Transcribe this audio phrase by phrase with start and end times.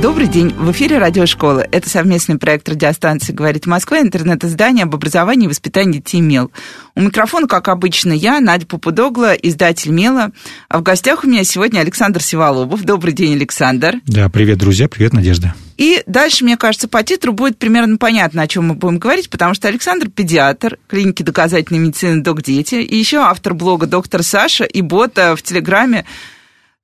[0.00, 0.50] Добрый день.
[0.50, 1.66] В эфире Радиошкола.
[1.72, 6.52] Это совместный проект радиостанции «Говорит Москва», интернет-издание об образовании и воспитании детей «Мел».
[6.94, 10.30] У микрофона, как обычно, я, Надя Попудогла, издатель «Мела».
[10.68, 12.84] А в гостях у меня сегодня Александр Сиволобов.
[12.84, 13.96] Добрый день, Александр.
[14.06, 14.88] Да, привет, друзья.
[14.88, 15.54] Привет, Надежда.
[15.78, 19.54] И дальше, мне кажется, по титру будет примерно понятно, о чем мы будем говорить, потому
[19.54, 24.80] что Александр педиатр клиники доказательной медицины «Док Дети», и еще автор блога «Доктор Саша» и
[24.80, 26.04] бота в Телеграме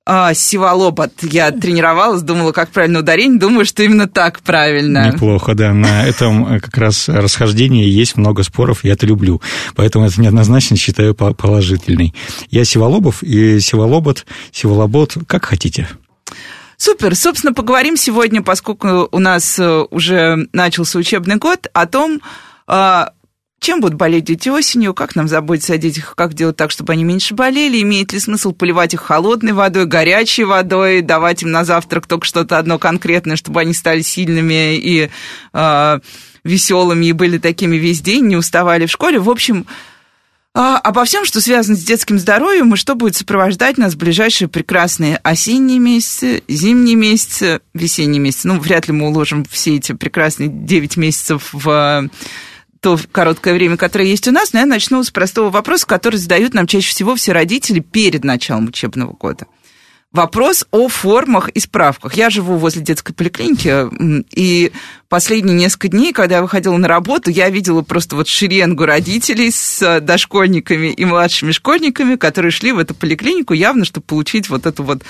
[0.05, 1.11] а, Сиволобот.
[1.23, 3.39] Я тренировалась, думала, как правильно ударение.
[3.39, 5.11] Думаю, что именно так правильно.
[5.11, 5.73] Неплохо, да.
[5.73, 9.41] На этом э, как раз расхождении есть много споров, я это люблю.
[9.75, 12.13] Поэтому это неоднозначно считаю положительный.
[12.51, 15.87] Я Сиволобов и Сиволобот, Сиволобот, как хотите.
[16.77, 17.15] Супер.
[17.15, 22.21] Собственно, поговорим сегодня, поскольку у нас э, уже начался учебный год, о том,
[22.67, 23.11] а,
[23.65, 24.93] чем будут болеть дети осенью?
[24.93, 26.13] Как нам заботиться о детях?
[26.15, 27.81] Как делать так, чтобы они меньше болели?
[27.81, 32.59] Имеет ли смысл поливать их холодной водой, горячей водой, давать им на завтрак только что-то
[32.59, 35.09] одно конкретное, чтобы они стали сильными и
[35.53, 35.99] э,
[36.43, 39.17] веселыми и были такими весь день, не уставали в школе?
[39.17, 39.65] В общем,
[40.53, 44.47] а, обо всем, что связано с детским здоровьем и что будет сопровождать нас в ближайшие
[44.47, 48.47] прекрасные осенние месяцы, зимние месяцы, весенние месяцы.
[48.47, 52.09] Ну, вряд ли мы уложим все эти прекрасные 9 месяцев в
[52.85, 56.53] то короткое время, которое есть у нас, но я начну с простого вопроса, который задают
[56.53, 59.47] нам чаще всего все родители перед началом учебного года.
[60.11, 62.13] Вопрос о формах и справках.
[62.13, 63.87] Я живу возле детской поликлиники,
[64.31, 64.71] и
[65.09, 69.99] последние несколько дней, когда я выходила на работу, я видела просто вот шеренгу родителей с
[70.01, 75.01] дошкольниками и младшими школьниками, которые шли в эту поликлинику явно, чтобы получить вот эту вот,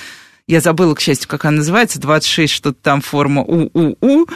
[0.47, 4.29] я забыла, к счастью, как она называется, 26 что-то там форма УУУ,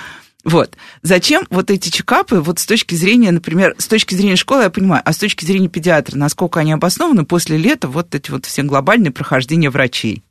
[0.50, 0.76] вот.
[1.04, 5.04] Зачем вот эти чекапы, вот с точки зрения, например, с точки зрения школы, я понимаю,
[5.06, 9.12] а с точки зрения педиатра, насколько они обоснованы после лета, вот эти вот все глобальные
[9.12, 10.24] прохождения врачей?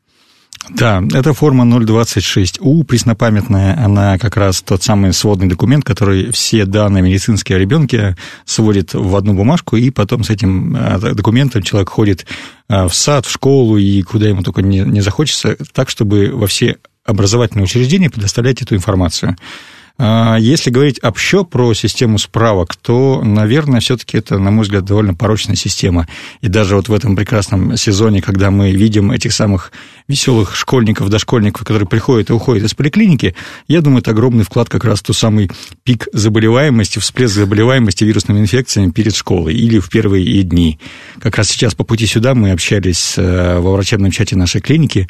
[0.71, 7.03] Да, это форма 026У, преснопамятная, она как раз тот самый сводный документ, который все данные
[7.03, 12.27] медицинские о ребенке сводит в одну бумажку, и потом с этим э, документом человек ходит
[12.69, 16.49] э, в сад, в школу и куда ему только не, не захочется, так, чтобы во
[16.49, 19.37] все образовательные учреждения предоставлять эту информацию.
[20.01, 25.15] А, если говорить общо про систему справок, то, наверное, все-таки это, на мой взгляд, довольно
[25.15, 26.07] порочная система.
[26.41, 29.73] И даже вот в этом прекрасном сезоне, когда мы видим этих самых
[30.07, 33.35] веселых школьников, дошкольников, которые приходят и уходят из поликлиники,
[33.67, 35.51] я думаю, это огромный вклад как раз в тот самый
[35.83, 40.79] пик заболеваемости, всплеск заболеваемости вирусными инфекциями перед школой или в первые дни.
[41.21, 45.09] Как раз сейчас по пути сюда мы общались э, во врачебном чате нашей клиники,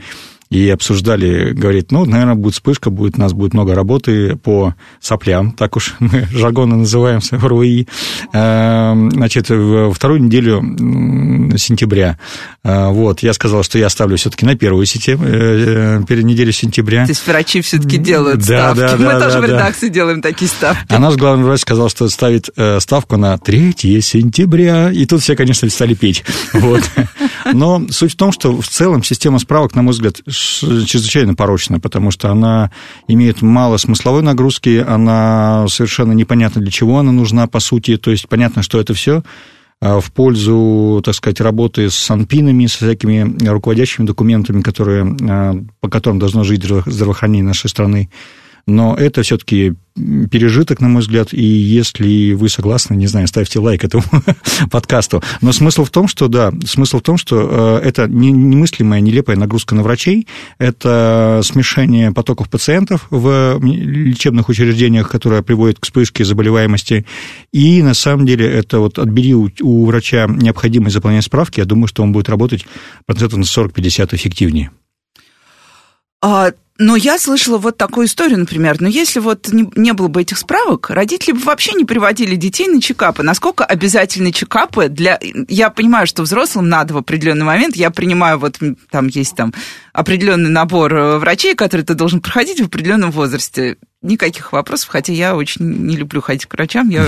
[0.50, 5.52] и обсуждали, говорит, ну, наверное, будет вспышка, будет, у нас будет много работы по соплям,
[5.52, 7.86] так уж мы жаргонно называемся в РУИ.
[8.32, 10.62] Значит, вторую неделю
[11.56, 12.18] сентября.
[12.64, 17.04] Э, вот, я сказал, что я оставлю все-таки на первую сентября, э, перед неделю сентября.
[17.04, 18.80] То есть врачи все-таки делают да, ставки.
[18.80, 19.94] Да, Мы да, тоже да, в редакции да.
[19.94, 20.86] делаем такие ставки.
[20.88, 24.90] А наш главный врач сказал, что ставит э, ставку на 3 сентября.
[24.90, 26.24] И тут все, конечно, стали петь.
[26.58, 26.82] Вот.
[27.52, 32.10] Но суть в том, что в целом система справок, на мой взгляд, чрезвычайно порочная, потому
[32.10, 32.70] что она
[33.06, 37.96] имеет мало смысловой нагрузки, она совершенно непонятно для чего она нужна, по сути.
[37.96, 39.22] То есть понятно, что это все
[39.80, 45.88] а, в пользу, так сказать, работы с санпинами, с всякими руководящими документами, которые, а, по
[45.88, 48.10] которым должно жить здравоохранение нашей страны.
[48.68, 49.72] Но это все-таки
[50.30, 54.04] пережиток, на мой взгляд, и если вы согласны, не знаю, ставьте лайк этому
[54.70, 55.22] подкасту.
[55.40, 59.74] Но смысл в том, что, да, смысл в том, что э, это немыслимая, нелепая нагрузка
[59.74, 60.28] на врачей,
[60.58, 67.06] это смешение потоков пациентов в лечебных учреждениях, которое приводит к вспышке заболеваемости,
[67.50, 71.88] и на самом деле это вот отбери у, у врача необходимость заполнять справки, я думаю,
[71.88, 72.66] что он будет работать
[73.06, 74.70] процентов на 40-50 эффективнее.
[76.20, 78.80] А но я слышала вот такую историю, например.
[78.80, 82.68] Но если вот не, не было бы этих справок, родители бы вообще не приводили детей
[82.68, 83.24] на чекапы.
[83.24, 85.18] Насколько обязательны чекапы для...
[85.48, 87.74] Я понимаю, что взрослым надо в определенный момент.
[87.74, 88.60] Я принимаю, вот
[88.90, 89.52] там есть там
[89.92, 95.34] определенный набор э, врачей, которые ты должен проходить в определенном возрасте никаких вопросов, хотя я
[95.34, 97.06] очень не люблю ходить к врачам, я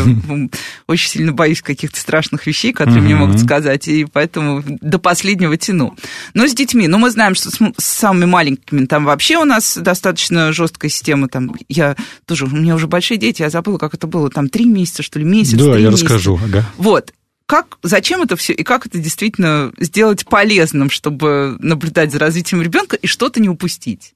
[0.88, 5.96] очень сильно боюсь каких-то страшных вещей, которые мне могут сказать, и поэтому до последнего тяну.
[6.34, 10.52] Но с детьми, ну, мы знаем, что с, самыми маленькими там вообще у нас достаточно
[10.52, 11.96] жесткая система, там, я
[12.26, 15.18] тоже, у меня уже большие дети, я забыла, как это было, там, три месяца, что
[15.18, 16.66] ли, месяц, Да, я расскажу, ага.
[16.76, 17.12] Вот,
[17.46, 22.96] как, зачем это все и как это действительно сделать полезным, чтобы наблюдать за развитием ребенка
[22.96, 24.14] и что-то не упустить?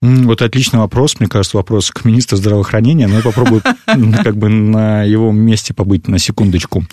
[0.00, 3.62] Вот отличный вопрос, мне кажется, вопрос к министру здравоохранения, но я попробую
[4.22, 6.84] как бы на его месте побыть на секундочку.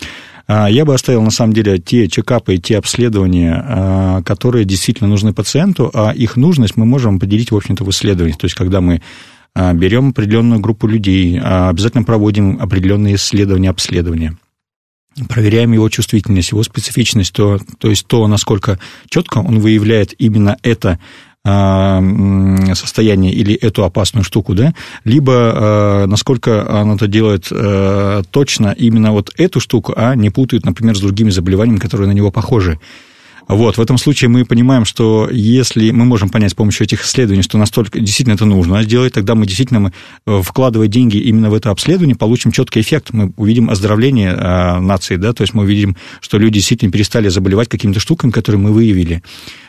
[0.48, 5.08] А, я бы оставил, на самом деле, те чекапы и те обследования, а, которые действительно
[5.08, 8.38] нужны пациенту, а их нужность мы можем поделить, в общем-то, в исследованиях.
[8.38, 9.02] То есть, когда мы
[9.54, 14.36] а, берем определенную группу людей, обязательно проводим определенные исследования, обследования
[15.28, 18.78] проверяем его чувствительность, его специфичность, то, то есть то, насколько
[19.08, 20.98] четко он выявляет именно это
[22.74, 27.50] состояние или эту опасную штуку, да, либо насколько он это делает
[28.30, 32.30] точно именно вот эту штуку, а не путает, например, с другими заболеваниями, которые на него
[32.30, 32.80] похожи.
[33.48, 37.42] Вот, в этом случае мы понимаем, что если мы можем понять с помощью этих исследований,
[37.42, 39.92] что настолько действительно это нужно сделать, тогда мы действительно, мы,
[40.26, 43.10] э, вкладывая деньги именно в это обследование, получим четкий эффект.
[43.12, 47.68] Мы увидим оздоровление э, нации, да, то есть мы увидим, что люди действительно перестали заболевать
[47.68, 49.22] какими-то штуками, которые мы выявили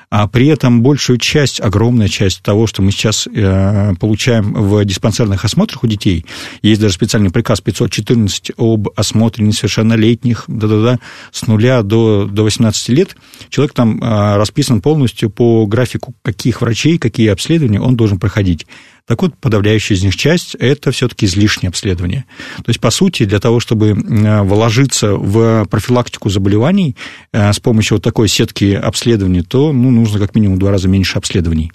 [0.10, 5.44] а при этом большую часть, огромная часть того, что мы сейчас э, получаем в диспансерных
[5.44, 6.26] осмотрах у детей,
[6.62, 11.00] есть даже специальный приказ 514 об осмотре несовершеннолетних, да-да-да,
[11.32, 13.18] с нуля до, до 18 лет,
[13.50, 18.66] человек там э, расписан полностью по графику, каких врачей, какие обследования он должен проходить.
[19.08, 22.26] Так вот, подавляющая из них часть– это все-таки излишнее обследование.
[22.58, 26.98] То есть, по сути, для того, чтобы вложиться в профилактику заболеваний
[27.32, 30.90] э, с помощью вот такой сетки обследований, то ну, нужно как минимум в два раза
[30.90, 31.72] меньше обследований.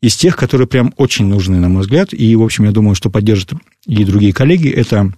[0.00, 3.10] Из тех, которые прям очень нужны, на мой взгляд, и, в общем, я думаю, что
[3.10, 3.52] поддержат
[3.86, 5.12] и другие коллеги, это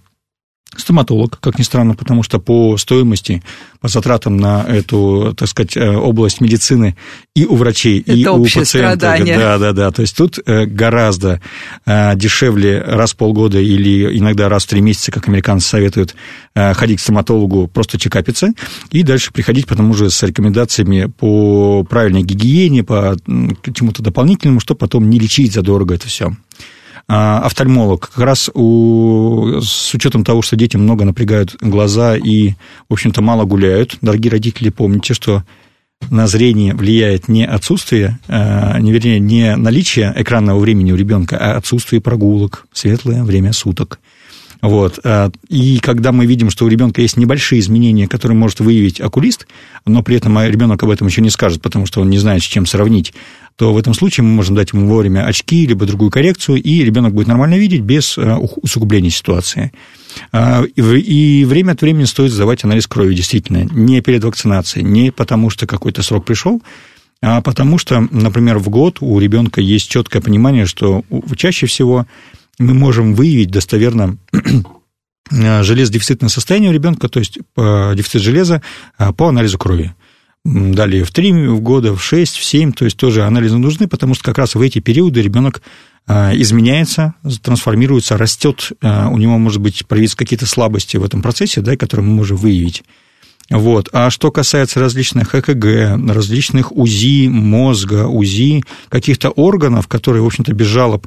[0.77, 3.43] стоматолог, как ни странно, потому что по стоимости,
[3.79, 6.95] по затратам на эту, так сказать, э, область медицины
[7.35, 9.25] и у врачей, Это и у пациентов.
[9.25, 9.91] Да, да, да.
[9.91, 11.41] То есть тут э, гораздо
[11.85, 16.15] э, дешевле раз в полгода или иногда раз в три месяца, как американцы советуют,
[16.55, 18.51] ходить к стоматологу, просто чекапиться,
[18.91, 23.17] и дальше приходить потому же с рекомендациями по правильной гигиене, по
[23.73, 26.33] чему-то дополнительному, чтобы потом не лечить задорого это все.
[27.07, 28.09] А, офтальмолог.
[28.09, 32.53] Как раз у, с учетом того, что дети много напрягают глаза и,
[32.89, 35.43] в общем-то, мало гуляют, дорогие родители, помните, что
[36.09, 41.57] на зрение влияет не отсутствие, а, не, вернее, не наличие экранного времени у ребенка, а
[41.57, 43.99] отсутствие прогулок, светлое время суток.
[44.61, 44.99] Вот.
[45.03, 49.47] А, и когда мы видим, что у ребенка есть небольшие изменения, которые может выявить окулист,
[49.85, 52.45] но при этом ребенок об этом еще не скажет, потому что он не знает, с
[52.45, 53.13] чем сравнить,
[53.55, 57.13] то в этом случае мы можем дать ему вовремя очки, либо другую коррекцию, и ребенок
[57.13, 59.71] будет нормально видеть без э, усугубления ситуации.
[60.31, 65.49] А, и время от времени стоит сдавать анализ крови, действительно, не перед вакцинацией, не потому
[65.49, 66.61] что какой-то срок пришел,
[67.21, 71.03] а потому что, например, в год у ребенка есть четкое понимание, что
[71.35, 72.05] чаще всего
[72.59, 74.17] мы можем выявить достоверно
[75.31, 78.61] э, железодефицитное состояние у ребенка, то есть э, дефицит железа
[79.17, 79.93] по анализу крови
[80.45, 84.25] далее в 3 года, в 6, в 7, то есть тоже анализы нужны, потому что
[84.25, 85.63] как раз в эти периоды ребенок
[86.07, 92.05] изменяется, трансформируется, растет, у него, может быть, проявиться какие-то слабости в этом процессе, да, которые
[92.05, 92.83] мы можем выявить.
[93.49, 93.89] Вот.
[93.93, 100.67] А что касается различных ЭКГ, различных УЗИ мозга, УЗИ каких-то органов, которые, в общем-то, без
[100.67, 101.05] жалоб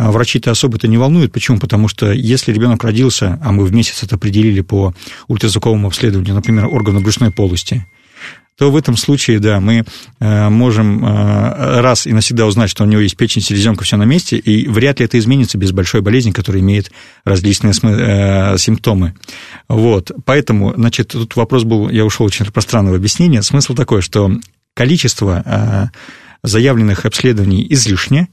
[0.00, 1.32] а, врачи-то особо-то не волнуют.
[1.32, 1.58] Почему?
[1.58, 4.94] Потому что если ребенок родился, а мы в месяц это определили по
[5.28, 7.86] ультразвуковому обследованию, например, органа брюшной полости–
[8.60, 9.86] то в этом случае, да, мы
[10.20, 14.02] э, можем э, раз и навсегда узнать, что у него есть печень, селезенка, все на
[14.02, 16.92] месте, и вряд ли это изменится без большой болезни, которая имеет
[17.24, 19.14] различные э, симптомы.
[19.66, 24.30] Вот, поэтому, значит, тут вопрос был, я ушел очень пространного объяснения, смысл такой, что
[24.74, 25.90] количество
[26.42, 28.28] заявленных обследований излишне,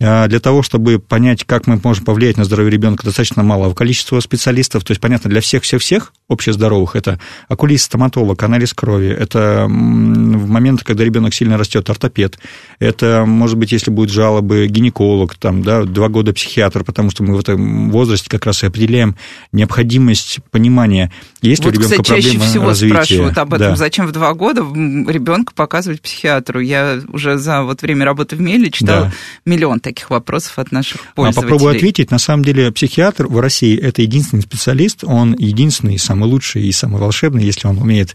[0.00, 4.82] для того, чтобы понять, как мы можем повлиять на здоровье ребенка, достаточно малого количества специалистов.
[4.82, 7.18] То есть, понятно, для всех-всех-всех общездоровых это
[7.48, 12.38] окулист, стоматолог, анализ крови, это в момент, когда ребенок сильно растет, ортопед,
[12.78, 17.36] это, может быть, если будут жалобы, гинеколог, там, да, два года психиатр, потому что мы
[17.36, 19.16] в этом возрасте как раз и определяем
[19.52, 21.10] необходимость понимания,
[21.42, 22.94] есть вот, ли у ребенка кстати, проблемы чаще всего развития.
[22.94, 23.76] спрашивают об этом, да.
[23.76, 26.60] зачем в два года ребенка показывать психиатру.
[26.60, 29.12] Я уже за вот время работы в Меле читала да.
[29.44, 31.40] миллион таких вопросов от наших пользователей.
[31.40, 32.10] А попробую ответить.
[32.10, 37.00] На самом деле психиатр в России– это единственный специалист, он единственный, самый лучший и самый
[37.00, 38.14] волшебный, если он умеет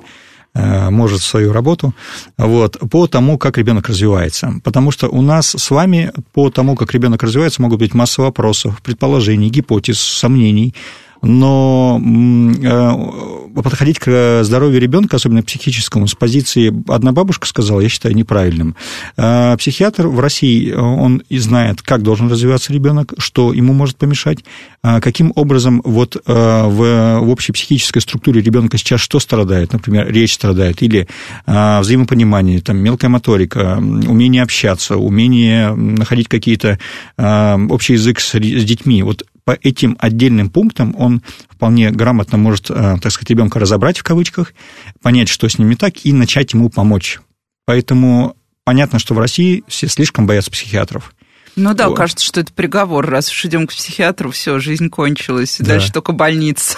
[0.54, 1.94] э, может свою работу,
[2.38, 4.54] вот, по тому, как ребенок развивается.
[4.64, 8.82] Потому что у нас с вами по тому, как ребенок развивается, могут быть масса вопросов,
[8.84, 10.74] предположений, гипотез, сомнений,
[11.22, 18.16] но э, подходить к здоровью ребенка, особенно психическому, с позиции одна бабушка сказала, я считаю
[18.16, 18.76] неправильным.
[19.18, 24.40] А, психиатр в России, он и знает, как должен развиваться ребенок, что ему может помешать,
[24.82, 30.34] а, каким образом вот в, в общей психической структуре ребенка сейчас что страдает, например, речь
[30.34, 31.08] страдает, или
[31.46, 36.80] взаимопонимание, там, мелкая моторика, умение общаться, умение находить какие-то
[37.18, 39.04] общий язык с, с детьми.
[39.04, 41.22] Вот по этим отдельным пунктам он
[41.56, 44.54] вполне грамотно может, э, так сказать, ребенка разобрать в кавычках,
[45.02, 47.20] понять, что с ним не так, и начать ему помочь.
[47.66, 51.15] Поэтому понятно, что в России все слишком боятся психиатров.
[51.56, 51.98] Ну да, вот.
[51.98, 53.06] кажется, что это приговор.
[53.06, 55.58] Раз уж идем к психиатру, все, жизнь кончилась.
[55.60, 55.66] Да.
[55.66, 56.78] Дальше только больница.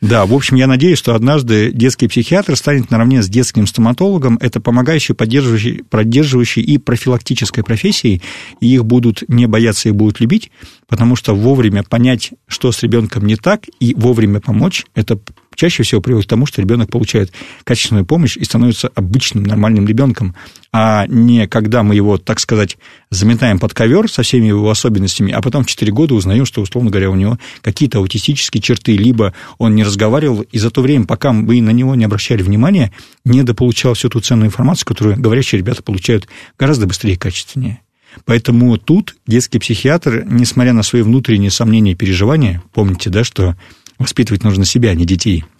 [0.00, 4.36] Да, в общем, я надеюсь, что однажды детский психиатр станет наравне с детским стоматологом.
[4.40, 8.22] Это помогающий, поддерживающий, поддерживающий и профилактической профессией.
[8.60, 10.50] И их будут не бояться и будут любить,
[10.88, 15.18] потому что вовремя понять, что с ребенком не так, и вовремя помочь, это
[15.58, 17.32] чаще всего приводит к тому, что ребенок получает
[17.64, 20.34] качественную помощь и становится обычным нормальным ребенком,
[20.72, 22.78] а не когда мы его, так сказать,
[23.10, 26.90] заметаем под ковер со всеми его особенностями, а потом в 4 года узнаем, что, условно
[26.90, 31.32] говоря, у него какие-то аутистические черты, либо он не разговаривал, и за то время, пока
[31.32, 32.92] мы на него не обращали внимания,
[33.24, 37.80] недополучал всю ту ценную информацию, которую говорящие ребята получают гораздо быстрее и качественнее.
[38.24, 43.56] Поэтому тут детский психиатр, несмотря на свои внутренние сомнения и переживания, помните, да, что
[43.98, 45.44] Воспитывать нужно себя, а не детей.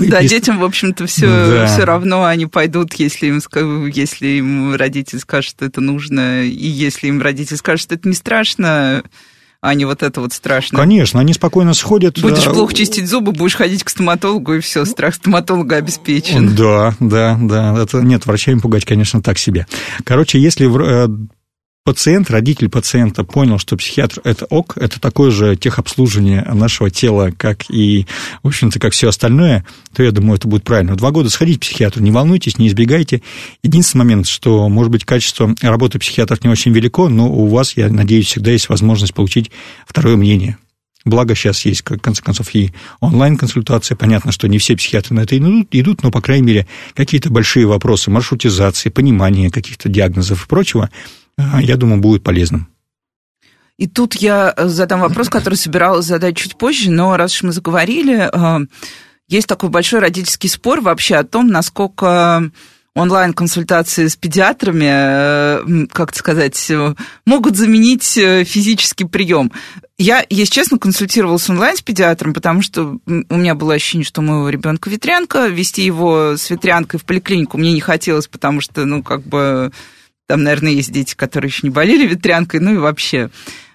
[0.00, 0.28] Да, и...
[0.28, 1.66] детям, в общем-то, все, да.
[1.66, 3.40] все равно они пойдут, если им,
[3.88, 8.14] если им родитель скажет, что это нужно, и если им родитель скажет, что это не
[8.14, 9.02] страшно,
[9.62, 10.76] а не вот это вот страшно.
[10.76, 12.20] Конечно, они спокойно сходят.
[12.20, 12.50] Будешь да.
[12.50, 16.54] плохо чистить зубы, будешь ходить к стоматологу, и все, страх стоматолога обеспечен.
[16.54, 17.80] Да, да, да.
[17.80, 19.66] Это, нет, врачами пугать, конечно, так себе.
[20.04, 21.08] Короче, если э,
[21.84, 27.68] пациент, родитель пациента понял, что психиатр– это ок, это такое же техобслуживание нашего тела, как
[27.70, 28.06] и,
[28.42, 30.94] в общем-то, как все остальное, то я думаю, это будет правильно.
[30.96, 33.22] Два года сходить к психиатру, не волнуйтесь, не избегайте.
[33.62, 37.88] Единственный момент, что, может быть, качество работы психиатров не очень велико, но у вас, я
[37.88, 39.50] надеюсь, всегда есть возможность получить
[39.86, 40.58] второе мнение.
[41.04, 42.70] Благо сейчас есть, в конце концов, и
[43.00, 43.96] онлайн-консультация.
[43.96, 48.08] Понятно, что не все психиатры на это идут, но, по крайней мере, какие-то большие вопросы
[48.12, 50.88] маршрутизации, понимания каких-то диагнозов и прочего–
[51.38, 52.68] я думаю, будет полезным.
[53.78, 58.30] И тут я задам вопрос, который собиралась задать чуть позже, но раз уж мы заговорили,
[58.32, 58.66] э,
[59.28, 62.50] есть такой большой родительский спор вообще о том, насколько
[62.94, 66.70] онлайн-консультации с педиатрами, э, как сказать,
[67.24, 69.50] могут заменить э, физический прием.
[69.96, 74.24] Я, если честно, консультировалась онлайн с педиатром, потому что у меня было ощущение, что у
[74.24, 79.02] моего ребенка ветрянка, вести его с ветрянкой в поликлинику мне не хотелось, потому что, ну,
[79.02, 79.72] как бы
[80.26, 83.30] там, наверное, есть дети, которые еще не болели ветрянкой, ну и вообще.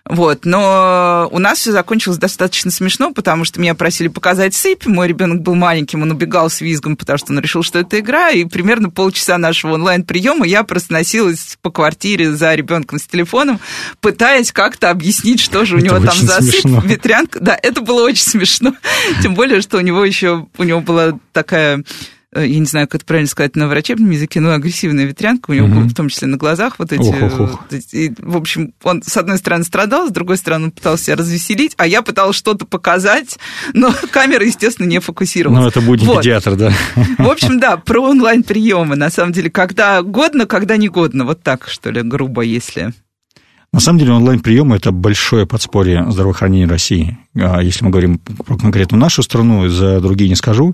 [0.10, 5.08] Вот, но у нас все закончилось достаточно смешно, потому что меня просили показать сыпь, мой
[5.08, 8.46] ребенок был маленьким, он убегал с визгом, потому что он решил, что это игра, и
[8.46, 13.60] примерно полчаса нашего онлайн-приема я просто носилась по квартире за ребенком с телефоном,
[14.00, 17.40] пытаясь как-то объяснить, что же у него там за сыпь, ветрянка.
[17.42, 18.74] Да, это было очень смешно,
[19.22, 21.84] тем более, что у него еще, у него была такая
[22.40, 25.68] я не знаю, как это правильно сказать на врачебном языке, но агрессивная ветрянка у него
[25.68, 25.76] угу.
[25.76, 27.02] была, в том числе на глазах вот эти.
[27.02, 27.66] Ох, ох, ох.
[27.92, 31.74] И, в общем, он с одной стороны страдал, с другой стороны он пытался себя развеселить,
[31.78, 33.38] а я пыталась что-то показать,
[33.74, 35.62] но камера, естественно, не фокусировалась.
[35.62, 36.22] Ну, это будет вот.
[36.22, 36.74] педиатр, да.
[37.18, 41.68] В общем, да, про онлайн-приемы, на самом деле, когда годно, когда не годно, вот так,
[41.68, 42.94] что ли, грубо, если...
[43.74, 47.18] На самом деле онлайн-приемы– это большое подспорье здравоохранения России.
[47.36, 50.74] А если мы говорим про конкретно нашу страну, за другие не скажу,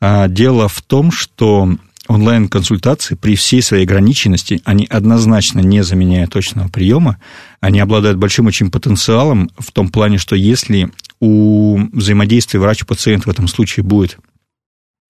[0.00, 1.76] дело в том, что
[2.08, 7.18] онлайн-консультации при всей своей ограниченности, они однозначно не заменяют точного приема,
[7.60, 10.90] они обладают большим очень потенциалом в том плане, что если
[11.20, 14.27] у взаимодействия врач-пациент в этом случае будет а,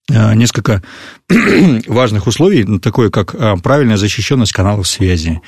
[0.09, 0.83] несколько
[1.87, 5.41] важных условий, ну, такое как а, правильная защищенность каналов связи,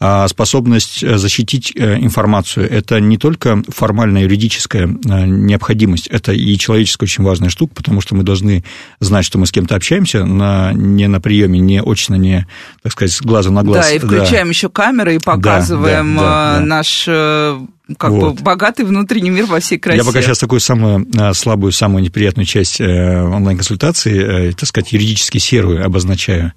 [0.00, 6.56] а способность э, защитить э, информацию– это не только формальная юридическая э, необходимость, это и
[6.56, 8.62] человеческая очень важная штука, потому что мы должны
[9.00, 12.46] знать, что мы с кем-то общаемся на, не на приеме, не очно, не,
[12.82, 13.86] так сказать, с глаза на глаз.
[13.86, 14.50] Да, и включаем да.
[14.50, 16.66] еще камеры и показываем да, да, да, да.
[16.66, 17.08] наш
[17.96, 18.36] как вот.
[18.36, 19.98] бы богатый внутренний мир во всей красе.
[19.98, 26.52] Я пока сейчас такую самую слабую, самую неприятную часть онлайн-консультации, так сказать, юридически серую обозначаю.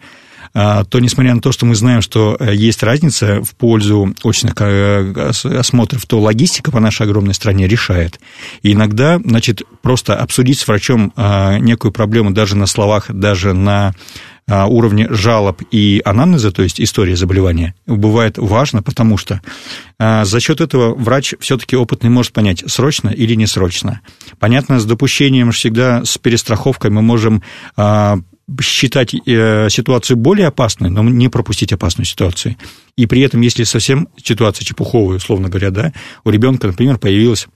[0.54, 4.54] А, то несмотря на то, что мы знаем, что э, есть разница в пользу очных
[4.60, 8.20] э, осмотров, то логистика по нашей огромной стране решает.
[8.62, 13.90] И иногда, значит, просто обсудить с врачом а, некую проблему даже на словах, даже на
[13.90, 13.94] а,
[14.48, 19.42] уровне жалоб и анамнеза, то есть история заболевания, бывает важно, потому что
[19.98, 24.02] а, за счет этого врач все-таки опытный может понять, срочно или не срочно.
[24.40, 27.44] Понятно, с допущением всегда, с перестраховкой мы можем
[27.78, 28.18] а,
[28.60, 32.58] считать э, ситуацию более опасной, но не пропустить опасную ситуацию.
[32.98, 35.94] И при этом, если совсем ситуация чепуховая, условно говоря, да,
[36.26, 37.48] у ребенка, например, появилась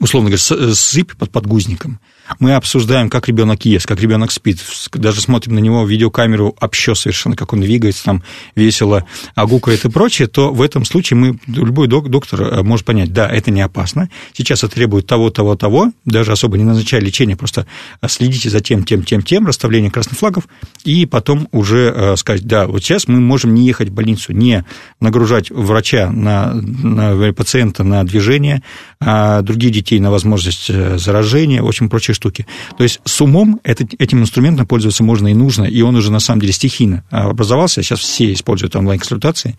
[0.00, 2.00] условно говоря, сыпь под подгузником–
[2.38, 4.58] мы обсуждаем, как ребенок ест, как ребенок спит,
[4.92, 8.22] даже смотрим на него видеокамеру общо совершенно, как он двигается, там
[8.54, 13.28] весело огукает и прочее, то в этом случае мы, любой доктор э, может понять, да,
[13.28, 17.66] это не опасно, сейчас это требует того, того, того, даже особо не назначая лечение, просто
[18.06, 20.48] следите за тем, тем, тем, тем, расставление красных флагов,
[20.84, 24.64] и потом уже э, сказать, да, вот сейчас мы можем не ехать в больницу, не
[25.00, 28.62] нагружать врача на, на пациента на движение,
[29.00, 32.46] а других детей на возможность э, заражения, в общем, прочее штуки.
[32.78, 36.20] То есть с умом это, этим инструментом пользоваться можно и нужно, и он уже на
[36.20, 37.82] самом деле стихийно образовался.
[37.82, 39.56] Сейчас все используют онлайн-консультации,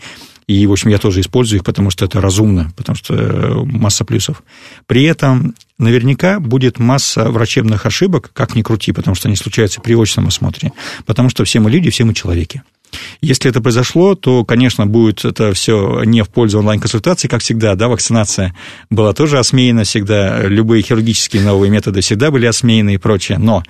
[0.48, 4.05] и, в общем, я тоже использую их, потому что это разумно, потому что э, масса
[4.05, 4.43] плюсов.
[4.88, 9.96] При этом наверняка будет масса врачебных ошибок, как ни крути, потому что они случаются при
[9.96, 10.72] очном осмотре,
[11.05, 12.62] потому что все мы люди, все мы человеки.
[13.22, 17.88] Если это произошло, то, конечно, будет это все не в пользу онлайн-консультаций, как всегда, да,
[17.88, 18.56] вакцинация
[18.90, 23.64] была тоже осмеяна всегда, любые хирургические новые методы всегда были осмеяны и прочее, но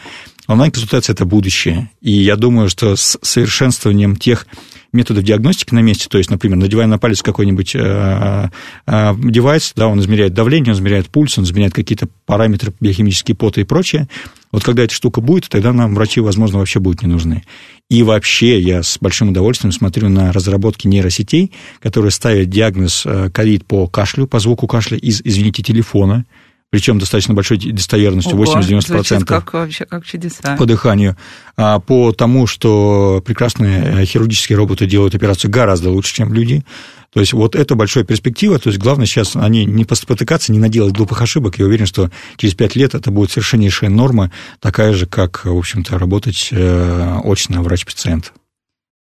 [0.48, 4.48] онлайн-консультация– это будущее, и я думаю, что с совершенствованием тех
[4.93, 8.50] методов диагностики на месте, то есть, например, надевая на палец какой-нибудь э,
[8.85, 13.62] э, девайс, да, он измеряет давление, он измеряет пульс, он измеряет какие-то параметры биохимические пота
[13.62, 14.07] и прочее.
[14.51, 17.43] Вот когда эта штука будет, тогда нам врачи, возможно, вообще будут не нужны.
[17.89, 23.65] И вообще я с большим удовольствием смотрю на разработки нейросетей, которые ставят диагноз э, ковид
[23.65, 26.25] по кашлю, по звуку кашля из, извините, телефона,
[26.74, 29.25] причем достаточно большой достоверностью, 80-90%.
[29.25, 30.56] Как вообще, как чудеса.
[30.58, 31.15] По дыханию.
[31.56, 36.65] А по тому, что прекрасные э, хирургические роботы делают операцию гораздо лучше, чем люди.
[37.13, 38.58] То есть вот это большая перспектива.
[38.58, 41.60] То есть главное сейчас они не спотыкаться, не наделать глупых ошибок.
[41.60, 46.00] Я уверен, что через пять лет это будет совершеннейшая норма, такая же, как, в общем-то,
[46.00, 48.34] работать э, очно врач-пациент.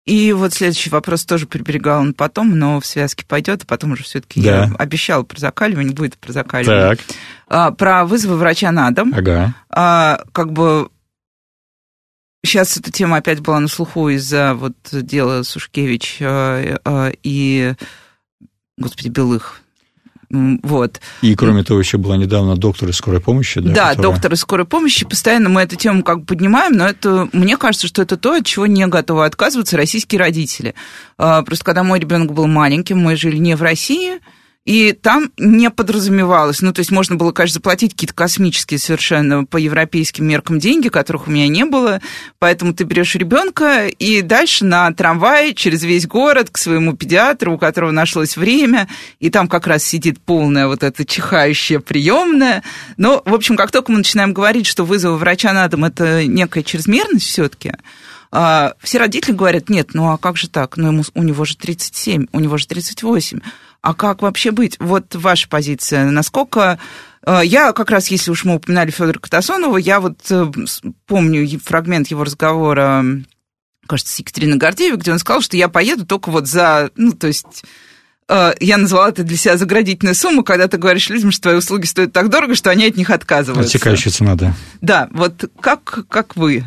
[0.07, 4.03] И вот следующий вопрос тоже приберегал он потом, но в связке пойдет, а потом уже
[4.03, 4.63] все-таки да.
[4.63, 6.95] я обещал про закаливание, будет про закаливание.
[6.95, 7.05] Так.
[7.49, 9.13] А, про вызовы врача на дом.
[9.13, 9.53] Ага.
[9.69, 10.89] А, как бы
[12.45, 17.73] сейчас эта тема опять была на слуху из-за вот дела Сушкевич а, а, и,
[18.77, 19.59] господи, Белых,
[20.29, 20.99] вот.
[21.21, 23.71] И, кроме того, еще была недавно доктор из скорой помощи, да?
[23.71, 24.11] Да, которая...
[24.11, 25.05] доктор из скорой помощи.
[25.05, 28.45] Постоянно мы эту тему как бы поднимаем, но это, мне кажется, что это то, от
[28.45, 30.75] чего не готовы отказываться российские родители.
[31.17, 34.19] А, просто когда мой ребенок был маленьким, мы жили не в России,
[34.67, 39.55] и там не подразумевалось, ну, то есть можно было, конечно, заплатить какие-то космические совершенно по
[39.55, 42.01] европейским меркам деньги, которых у меня не было,
[42.37, 47.57] поэтому ты берешь ребенка и дальше на трамвае через весь город к своему педиатру, у
[47.57, 48.89] которого нашлось время,
[49.21, 52.61] и там как раз сидит полная вот эта чихающая приемная.
[52.97, 56.63] Но, в общем, как только мы начинаем говорить, что вызовы врача на дом– это некая
[56.63, 57.71] чрезмерность все-таки,
[58.31, 60.75] а, все родители говорят, нет, ну а как же так?
[60.75, 63.39] Ну, ему, у него же 37, у него же 38.
[63.81, 64.77] А как вообще быть?
[64.79, 66.09] Вот ваша позиция.
[66.11, 66.79] Насколько...
[67.27, 70.49] Э, я как раз, если уж мы упоминали Федора Катасонова, я вот э,
[71.05, 73.05] помню фрагмент его разговора,
[73.85, 76.89] кажется, с Екатериной Гордеевой, где он сказал, что я поеду только вот за...
[76.95, 77.65] Ну, то есть
[78.29, 81.85] э, я назвала это для себя заградительную сумму, когда ты говоришь людям, что твои услуги
[81.85, 83.75] стоят так дорого, что они от них отказываются.
[83.75, 84.53] Отсекающая цена, да.
[84.79, 86.63] Да, вот как, как вы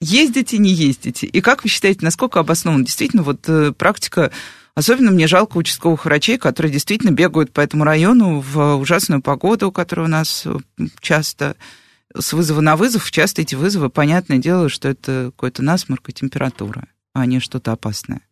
[0.00, 1.26] ездите, не ездите?
[1.26, 4.32] И как вы считаете, насколько обоснована действительно вот практика
[4.74, 10.06] Особенно мне жалко участковых врачей, которые действительно бегают по этому району в ужасную погоду, которая
[10.06, 10.56] у нас э,
[11.00, 11.54] часто
[12.16, 13.10] с вызова на вызов.
[13.10, 18.22] Часто эти вызовы, понятное дело, что это какой-то насморк и температура, а не что-то опасное.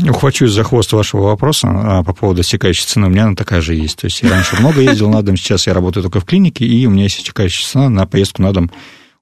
[0.00, 3.06] Ухвачусь за хвост вашего вопроса а, по поводу стекающей цены.
[3.06, 3.98] У меня она такая же есть.
[3.98, 6.86] То есть я раньше много ездил на дом, сейчас я работаю только в клинике, и
[6.86, 8.70] у меня есть стекающая цена на поездку на дом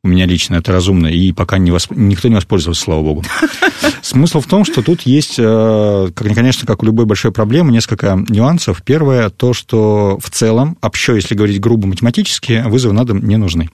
[0.04, 1.92] у меня лично это разумно, и пока не восп...
[1.94, 3.24] никто не воспользовался, слава богу.
[4.02, 8.82] Смысл в том, что тут есть, э, конечно, как у любой большой проблемы, несколько нюансов.
[8.82, 13.70] Первое, то, что в целом, общо, если говорить грубо математически, вызовы на дом не нужны.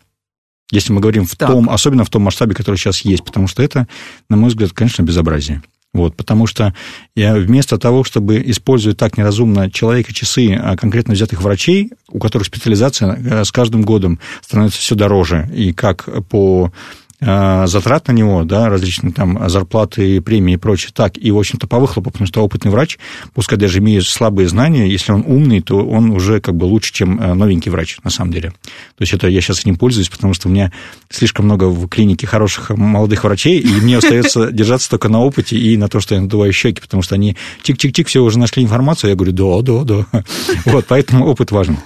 [0.71, 1.49] Если мы говорим в так.
[1.49, 3.89] том, особенно в том масштабе, который сейчас есть, потому что это,
[4.29, 5.63] на мой взгляд, конечно, безобразие.
[5.95, 6.75] Вот, потому что
[7.17, 12.47] я вместо того, чтобы использовать так неразумно человека часы а конкретно взятых врачей, у которых
[12.47, 16.73] специализация э, с каждым годом становится все дороже, и как по
[17.21, 21.79] затрат на него, да, различные там зарплаты, премии и прочее, так и, в общем-то, по
[21.79, 22.99] выхлопу, потому что опытный врач,
[23.35, 27.17] пускай даже имея слабые знания, если он умный, то он уже как бы лучше, чем
[27.17, 28.51] новенький врач, на самом деле.
[28.51, 30.73] То есть это я сейчас этим пользуюсь, потому что у меня
[31.11, 35.77] слишком много в клинике хороших молодых врачей, и мне остается держаться только на опыте и
[35.77, 39.17] на то, что я надуваю щеки, потому что они чик-чик-чик, все уже нашли информацию, я
[39.17, 40.25] говорю, да, да, да.
[40.67, 41.79] Вот, поэтому опыт важен.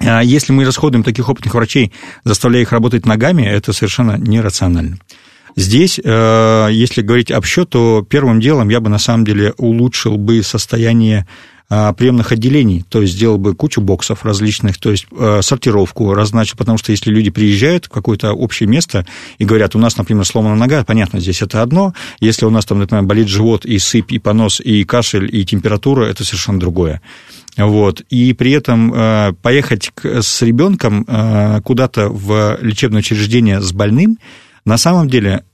[0.00, 1.92] А если мы расходуем таких опытных врачей,
[2.24, 4.98] заставляя их работать ногами, это совершенно нерационально.
[5.56, 10.16] Здесь, э, если говорить об счет, то первым делом я бы на самом деле улучшил
[10.16, 11.26] бы состояние
[11.70, 16.56] а, приемных отделений, то есть сделал бы кучу боксов различных, то есть э, сортировку разначил,
[16.56, 19.04] потому что если люди приезжают в какое-то общее место
[19.36, 22.78] и говорят, у нас, например, сломана нога, понятно, здесь это одно, если у нас там,
[22.78, 27.02] например, болит живот и сыпь, и понос, и кашель, и температура, это совершенно другое.
[27.58, 28.00] Вот.
[28.08, 34.18] И при этом э, поехать с ребенком э, куда-то в лечебное учреждение с больным,
[34.64, 35.44] на самом деле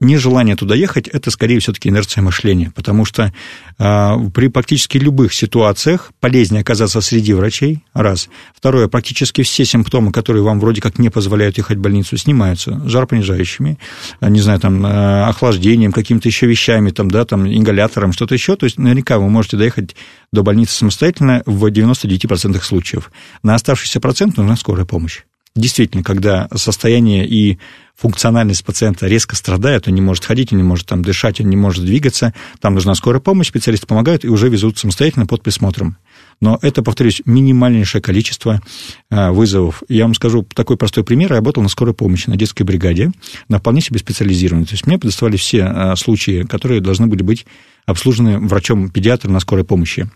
[0.00, 3.32] нежелание туда ехать– это скорее все-таки инерция мышления, потому что
[3.78, 8.28] э, при практически любых ситуациях полезнее оказаться среди врачей, раз.
[8.54, 13.78] Второе, практически все симптомы, которые вам вроде как не позволяют ехать в больницу, снимаются жаропонижающими,
[14.20, 18.56] не знаю, там, э, охлаждением, какими-то еще вещами, там, да, там, ингалятором, что-то еще.
[18.56, 19.94] То есть наверняка вы можете доехать
[20.32, 23.10] до больницы самостоятельно в 99% случаев.
[23.42, 25.22] На оставшийся процент нужна скорая помощь.
[25.56, 27.58] Действительно, когда состояние и
[27.96, 31.56] функциональность пациента резко страдает, он не может ходить, он не может там дышать, он не
[31.56, 35.96] может двигаться, там нужна скорая помощь, специалисты помогают и уже везут самостоятельно под присмотром.
[36.40, 38.62] Но это, повторюсь, минимальнейшее количество
[39.10, 39.82] а, вызовов.
[39.88, 41.30] Я вам скажу такой простой пример.
[41.30, 43.12] Я работал на скорой помощи, на детской бригаде,
[43.48, 44.66] на вполне себе специализированной.
[44.66, 47.44] То есть мне предоставили все а, случаи, которые должны были быть
[47.86, 50.08] обслужены врачом-педиатром на скорой помощи.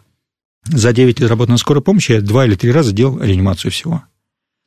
[0.64, 4.05] За 9 лет работы на скорой помощи я два или три раза делал реанимацию всего.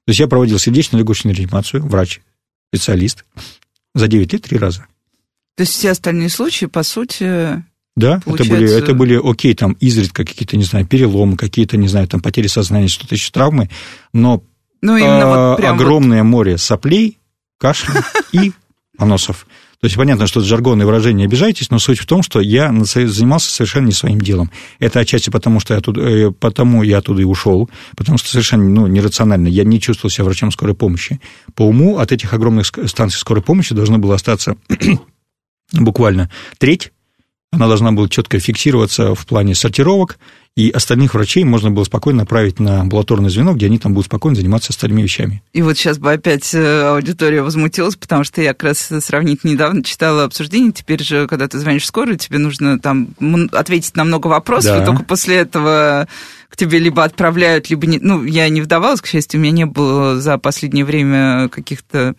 [0.08, 2.22] То есть я проводил сердечно-легочную реанимацию, врач,
[2.70, 3.26] специалист,
[3.94, 4.88] за 9 лет три раза.
[5.58, 7.62] То есть все остальные случаи, по сути,
[7.98, 12.08] да, это были, это были, окей, там изредка какие-то, не знаю, переломы, какие-то, не знаю,
[12.08, 13.70] там потери сознания, что-то еще травмы,
[14.14, 14.42] но
[14.82, 16.30] ну, именно а, вот огромное вот...
[16.30, 17.18] море соплей,
[17.58, 18.54] кашля и
[18.98, 19.46] поносов.
[19.80, 23.52] То есть понятно, что это жаргонное выражение, обижайтесь, но суть в том, что я занимался
[23.52, 24.52] совершенно не своим делом.
[24.80, 28.64] Это отчасти потому, что я тут, э, потому я оттуда и ушел, потому что совершенно
[28.64, 29.48] ну, нерационально.
[29.48, 31.22] Я не чувствовал себя врачом скорой помощи.
[31.54, 34.56] По уму от этих огромных станций скорой помощи должно было остаться
[35.74, 36.92] буквально треть,
[37.52, 40.20] она должна была четко фиксироваться в плане сортировок,
[40.58, 44.36] и остальных врачей можно было спокойно направить на амбулаторное звено, где они там будут спокойно
[44.36, 45.44] заниматься остальными вещами.
[45.54, 49.84] И вот сейчас бы опять э, аудитория возмутилась, потому что я как раз сравнительно недавно
[49.84, 53.10] читала обсуждение, теперь же, когда ты звонишь в скорую, тебе нужно там
[53.52, 54.82] ответить на много вопросов, да.
[54.82, 56.08] и только после этого
[56.50, 58.00] к тебе либо отправляют, либо не...
[58.00, 62.16] Ну, я не вдавалась, к счастью, у меня не было за последнее время каких-то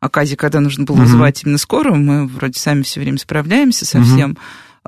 [0.00, 1.04] оказий, когда нужно было угу.
[1.04, 4.32] вызывать именно скорую, мы вроде сами все время справляемся со всем.
[4.32, 4.38] Угу.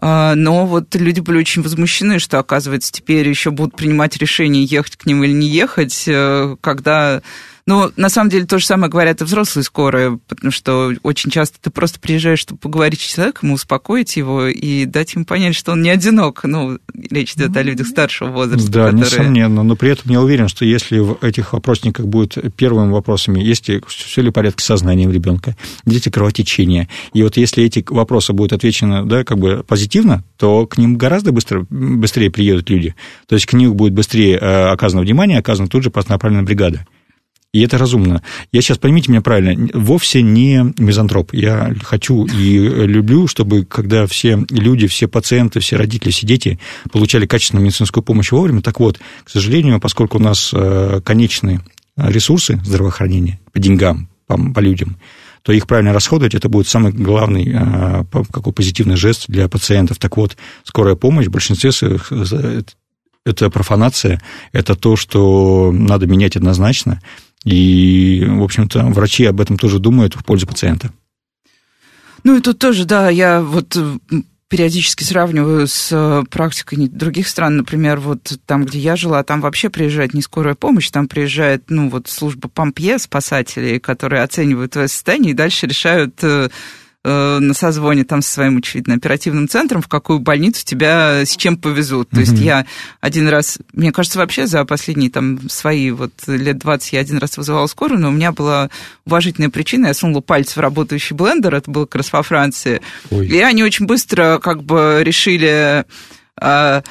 [0.01, 4.97] А, но вот люди были очень возмущены, что, оказывается, теперь еще будут принимать решение, ехать
[4.97, 7.23] к ним или не ехать, э, когда
[7.67, 11.59] ну, на самом деле, то же самое говорят и взрослые скорые, потому что очень часто
[11.61, 15.83] ты просто приезжаешь, чтобы поговорить с человеком, успокоить его и дать ему понять, что он
[15.83, 16.41] не одинок.
[16.45, 18.71] Ну, речь идет о людях старшего возраста.
[18.71, 19.05] Да, которые...
[19.05, 19.63] несомненно.
[19.63, 23.83] Но при этом я уверен, что если в этих вопросниках будет первыми вопросами, есть ли
[23.87, 26.89] все ли в порядке с сознанием ребенка, дети кровотечения.
[27.13, 31.33] И вот если эти вопросы будут отвечены да, как бы позитивно, то к ним гораздо
[31.33, 32.95] быстро, быстрее приедут люди.
[33.27, 36.87] То есть к ним будет быстрее э, оказано внимание, оказана тут же направленная бригада.
[37.53, 38.23] И это разумно.
[38.53, 41.35] Я сейчас, поймите меня правильно, вовсе не мизантроп.
[41.35, 46.61] Я хочу и люблю, чтобы когда все люди, все пациенты, все родители, все дети
[46.93, 48.63] получали качественную медицинскую помощь вовремя.
[48.63, 51.61] Так вот, к сожалению, поскольку у нас э, конечные
[51.97, 54.99] ресурсы здравоохранения по деньгам, по, по людям,
[55.43, 59.99] то их правильно расходовать, это будет самый главный э, какой позитивный жест для пациентов.
[59.99, 62.63] Так вот, скорая помощь в большинстве своих э,
[63.27, 64.21] это профанация,
[64.53, 67.01] это то, что надо менять однозначно.
[67.45, 70.93] И, в общем-то, врачи об этом тоже думают в пользу пациента.
[72.23, 73.77] Ну и тут тоже, да, я вот
[74.51, 77.57] периодически сравниваю с э, практикой других стран.
[77.59, 81.89] Например, вот там, где я жила, там вообще приезжает не скорая помощь, там приезжает, ну,
[81.89, 86.21] вот служба помпье, спасателей, которые оценивают твое состояние и дальше решают
[87.05, 91.57] э, на созвоне там со своим, очевидно, оперативным центром, в какую больницу тебя с чем
[91.57, 92.11] повезут.
[92.11, 92.67] То есть я
[93.01, 97.37] один раз, мне кажется, вообще за последние там свои вот лет 20 я один раз
[97.37, 98.71] вызывала скорую, но у меня была
[99.07, 103.27] уважительная причина, я сунула пальцы в работающий блендер, это было как раз во Франции, Ой.
[103.27, 105.85] и они очень быстро как бы решили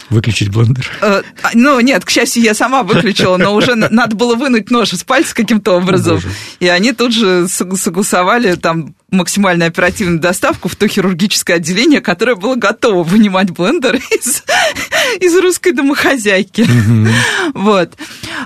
[0.10, 0.90] Выключить блендер?
[1.02, 1.22] А,
[1.54, 5.34] ну, нет, к счастью, я сама выключила, но уже надо было вынуть нож из пальца
[5.34, 6.22] каким-то образом.
[6.60, 12.56] И они тут же согласовали там максимально оперативную доставку в то хирургическое отделение, которое было
[12.56, 14.44] готово вынимать блендер из,
[15.20, 16.68] из русской домохозяйки.
[17.54, 17.94] Вот.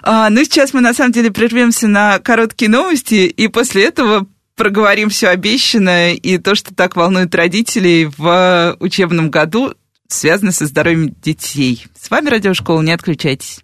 [0.03, 5.09] А, ну, сейчас мы, на самом деле, прервемся на короткие новости, и после этого проговорим
[5.09, 9.73] все обещанное и то, что так волнует родителей в учебном году
[10.13, 11.85] связаны со здоровьем детей.
[11.99, 13.59] С вами Радиошкола, не отключайтесь.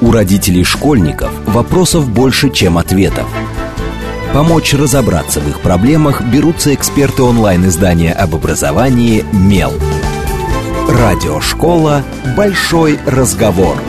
[0.00, 3.26] У родителей школьников вопросов больше, чем ответов.
[4.32, 9.72] Помочь разобраться в их проблемах берутся эксперты онлайн-издания об образовании «Мел».
[10.88, 12.04] Радиошкола
[12.36, 13.80] «Большой разговор».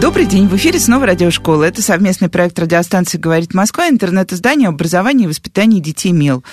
[0.00, 1.64] Добрый день, в эфире снова радиошкола.
[1.64, 6.44] Это совместный проект радиостанции «Говорит Москва», интернет-издание об образовании и воспитании детей «Мел».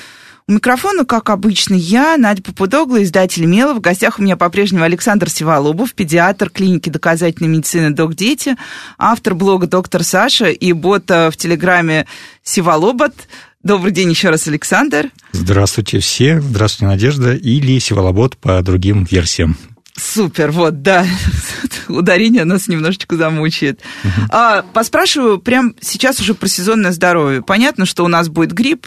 [0.48, 3.74] У микрофона, как обычно, я, Надя Попудогла, издатель Мела.
[3.74, 8.56] В гостях у меня по-прежнему Александр Сиволобов, педиатр клиники доказательной медицины «Док Дети»,
[9.00, 12.06] автор блога «Доктор Саша» и бота в Телеграме
[12.44, 13.16] «Сиволобот».
[13.64, 15.10] Добрый день еще раз, Александр.
[15.32, 16.40] Здравствуйте все.
[16.40, 17.34] Здравствуйте, Надежда.
[17.34, 19.58] Или Сиволобот по другим версиям.
[19.98, 21.08] Супер, вот, да.
[21.88, 23.80] Ударение нас немножечко замучает.
[24.04, 24.12] Угу.
[24.30, 27.42] А, поспрашиваю прямо сейчас уже про сезонное здоровье.
[27.42, 28.86] Понятно, что у нас будет грипп,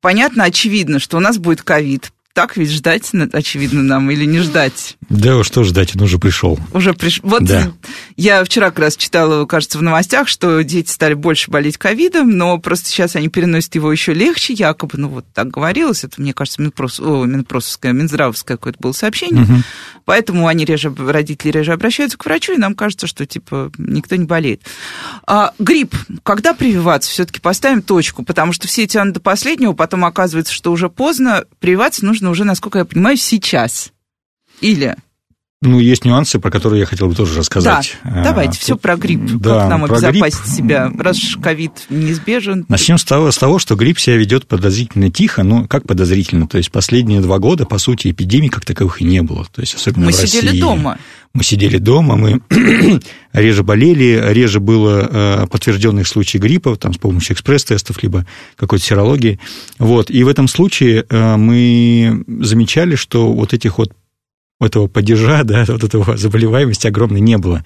[0.00, 4.96] понятно, очевидно, что у нас будет ковид так ведь ждать, очевидно, нам или не ждать?
[5.08, 6.56] Да уж что ждать, он уже пришел.
[6.72, 7.28] Уже пришел.
[7.28, 7.72] Вот да.
[8.16, 12.58] я вчера как раз читала, кажется, в новостях, что дети стали больше болеть ковидом, но
[12.58, 16.62] просто сейчас они переносят его еще легче, якобы, ну вот так говорилось, это, мне кажется,
[16.62, 19.54] Минпрос, о, Минпросовское, Минздравовское какое-то было сообщение, угу.
[20.04, 24.26] поэтому они реже, родители реже обращаются к врачу, и нам кажется, что, типа, никто не
[24.26, 24.62] болеет.
[25.26, 27.10] А, грипп, когда прививаться?
[27.10, 32.04] Все-таки поставим точку, потому что все тянут до последнего, потом оказывается, что уже поздно, прививаться
[32.04, 33.92] нужно уже, насколько я понимаю, сейчас.
[34.60, 34.96] Или...
[35.60, 37.96] Ну, есть нюансы, про которые я хотел бы тоже рассказать.
[38.04, 39.22] Да, давайте, а, все про грипп.
[39.40, 40.56] Да, как нам обезопасить грипп.
[40.56, 42.64] себя, раз ковид неизбежен.
[42.68, 45.42] Начнем с того, с того, что грипп себя ведет подозрительно тихо.
[45.42, 46.46] Ну, как подозрительно?
[46.46, 49.46] То есть последние два года, по сути, эпидемии как таковых и не было.
[49.52, 50.60] То есть, особенно мы в сидели России.
[50.60, 50.98] дома.
[51.34, 52.40] Мы сидели дома, мы
[53.32, 59.38] реже болели, реже было э, подтвержденных случаев гриппа, там, с помощью экспресс-тестов, либо какой-то серологии.
[59.78, 60.10] Вот.
[60.10, 63.92] И в этом случае э, мы замечали, что вот этих вот
[64.60, 67.64] этого падежа, да, вот этого заболеваемости огромной не было.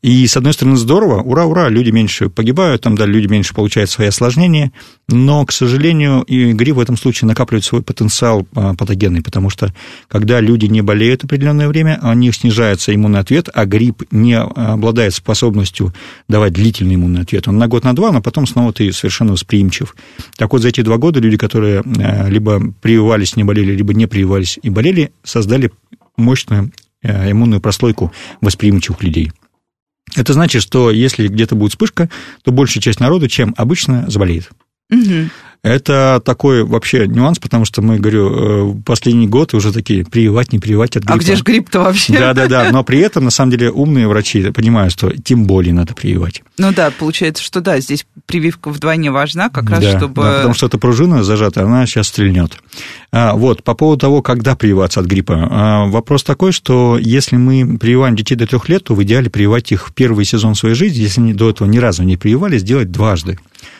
[0.00, 3.90] И, с одной стороны, здорово, ура, ура, люди меньше погибают, там, да, люди меньше получают
[3.90, 4.70] свои осложнения,
[5.08, 9.74] но, к сожалению, и грипп в этом случае накапливает свой потенциал а, патогенный, потому что,
[10.06, 15.14] когда люди не болеют определенное время, у них снижается иммунный ответ, а грипп не обладает
[15.14, 15.92] способностью
[16.28, 17.48] давать длительный иммунный ответ.
[17.48, 19.96] Он на год, на два, но потом снова ты совершенно восприимчив.
[20.36, 24.06] Так вот, за эти два года люди, которые а, либо прививались, не болели, либо не
[24.06, 25.72] прививались и болели, создали
[26.16, 26.70] мощную
[27.02, 29.32] э, иммунную прослойку восприимчивых людей.
[30.16, 32.08] Это значит, что если где-то будет вспышка,
[32.42, 34.50] то большая часть народа, чем обычно, заболеет.
[34.90, 35.30] Угу.
[35.62, 40.60] Это такой вообще нюанс, потому что мы, говорю, э, последний год уже такие прививать, не
[40.60, 41.14] прививать от гриппа.
[41.14, 42.16] А где же грипп-то вообще?
[42.16, 46.42] Да-да-да, но при этом, на самом деле, умные врачи понимают, что тем более надо прививать.
[46.58, 50.22] Ну да, получается, что да, здесь прививка вдвойне важна, как раз да, чтобы...
[50.22, 52.56] Да, потому что эта пружина зажата, она сейчас стрельнет.
[53.10, 55.48] А, вот, по поводу того, когда прививаться от гриппа.
[55.50, 59.72] А, вопрос такой, что если мы прививаем детей до трех лет, то в идеале прививать
[59.72, 62.92] их в первый сезон своей жизни, если они до этого ни разу не прививали, сделать
[62.92, 63.38] дважды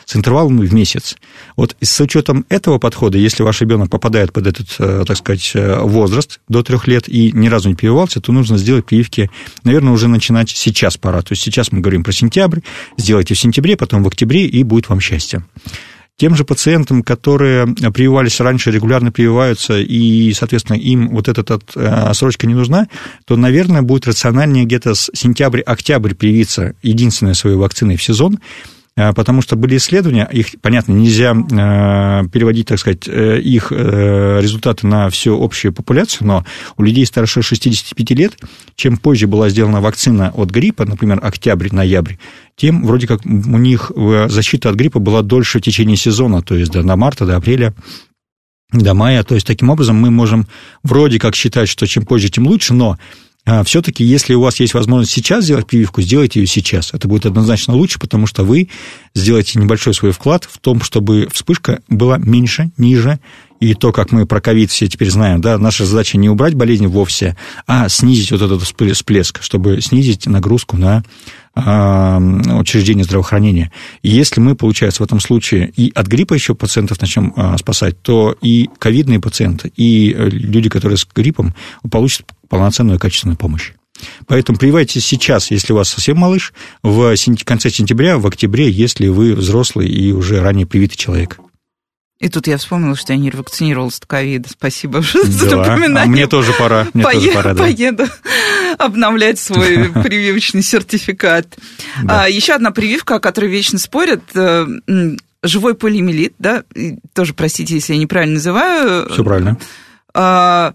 [0.09, 1.17] с интервалом в месяц.
[1.55, 5.81] Вот с учетом этого подхода, если ваш ребенок попадает под этот, э, так сказать, э,
[5.81, 9.29] возраст до трех лет и ни разу не прививался, то нужно сделать прививки,
[9.63, 11.21] наверное, уже начинать сейчас пора.
[11.21, 12.61] То есть сейчас мы говорим про сентябрь,
[12.97, 15.45] сделайте в сентябре, потом в октябре, и будет вам счастье.
[16.17, 22.47] Тем же пациентам, которые прививались раньше, регулярно прививаются, и, соответственно, им вот эта э, срочка
[22.47, 22.87] не нужна,
[23.25, 28.39] то, наверное, будет рациональнее где-то с сентябрь-октябрь привиться единственной своей вакциной в сезон,
[29.15, 34.87] потому что были исследования, их, понятно, нельзя а, переводить, так сказать, э, их э, результаты
[34.87, 36.45] на всю общую популяцию, но
[36.77, 38.37] у людей старше 65 лет,
[38.75, 42.15] чем позже была сделана вакцина от гриппа, например, октябрь-ноябрь,
[42.55, 46.55] тем вроде как у них э, защита от гриппа была дольше в течение сезона, то
[46.55, 47.73] есть до марта, до апреля,
[48.71, 49.23] до мая.
[49.23, 50.47] То есть, таким образом, мы можем
[50.83, 52.97] вроде как считать, что чем позже, тем лучше, но
[53.63, 56.93] все-таки, если у вас есть возможность сейчас сделать прививку, сделайте ее сейчас.
[56.93, 58.69] Это будет однозначно лучше, потому что вы
[59.15, 63.19] сделаете небольшой свой вклад в том, чтобы вспышка была меньше, ниже,
[63.59, 66.87] и то, как мы про ковид все теперь знаем, да, наша задача не убрать болезнь
[66.87, 67.35] вовсе,
[67.67, 71.03] а снизить вот этот всплеск, чтобы снизить нагрузку на
[72.59, 73.71] учреждения здравоохранения.
[74.01, 78.35] И если мы, получается, в этом случае и от гриппа еще пациентов начнем спасать, то
[78.41, 81.53] и ковидные пациенты, и люди, которые с гриппом,
[81.89, 83.71] получат полноценную качественную помощь.
[84.27, 89.35] Поэтому прививайтесь сейчас, если у вас совсем малыш, в конце сентября, в октябре, если вы
[89.35, 91.39] взрослый и уже ранее привитый человек.
[92.19, 94.49] И тут я вспомнила, что я не вакцинировалась от ковида.
[94.49, 95.23] Спасибо да.
[95.23, 96.03] за напоминание.
[96.03, 96.87] А мне тоже пора.
[96.93, 97.63] Мне Пое- тоже пора да.
[97.63, 98.05] Поеду
[98.77, 101.47] обновлять свой прививочный сертификат.
[102.03, 102.23] Да.
[102.25, 104.67] А, еще одна прививка, о которой вечно спорят, э,
[105.43, 106.63] живой полиомиелит, да,
[107.13, 109.09] тоже, простите, если я неправильно называю.
[109.09, 109.57] Все правильно.
[110.13, 110.73] А,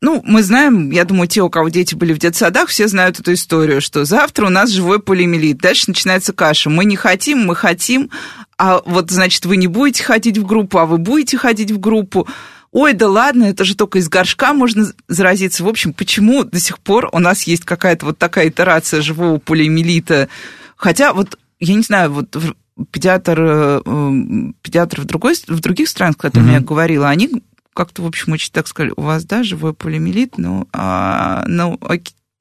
[0.00, 3.34] ну, мы знаем, я думаю, те, у кого дети были в детсадах, все знают эту
[3.34, 6.70] историю, что завтра у нас живой полиомиелит, дальше начинается каша.
[6.70, 8.10] Мы не хотим, мы хотим,
[8.56, 12.26] а вот, значит, вы не будете ходить в группу, а вы будете ходить в группу.
[12.70, 15.64] Ой, да ладно, это же только из горшка можно заразиться.
[15.64, 20.28] В общем, почему до сих пор у нас есть какая-то вот такая итерация живого полиомиелита?
[20.76, 22.36] Хотя вот, я не знаю, вот
[22.90, 23.80] педиатр, э,
[24.62, 26.54] педиатр в, другой, в других странах, с которыми mm-hmm.
[26.54, 27.30] я говорила, они
[27.78, 31.78] как-то, в общем, очень так сказали, у вас, да, живой полиомиелит, ну, а, ну,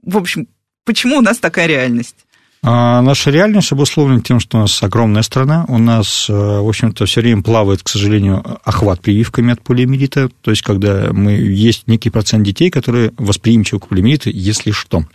[0.01, 0.47] в общем,
[0.83, 2.15] почему у нас такая реальность?
[2.63, 7.05] А наша реальность обусловлена тем, что у нас огромная страна, у нас, э, в общем-то,
[7.05, 12.09] все время плавает, к сожалению, охват прививками от полиомиелита, то есть когда мы, есть некий
[12.09, 15.05] процент детей, которые восприимчивы к полиомиелиту, если что.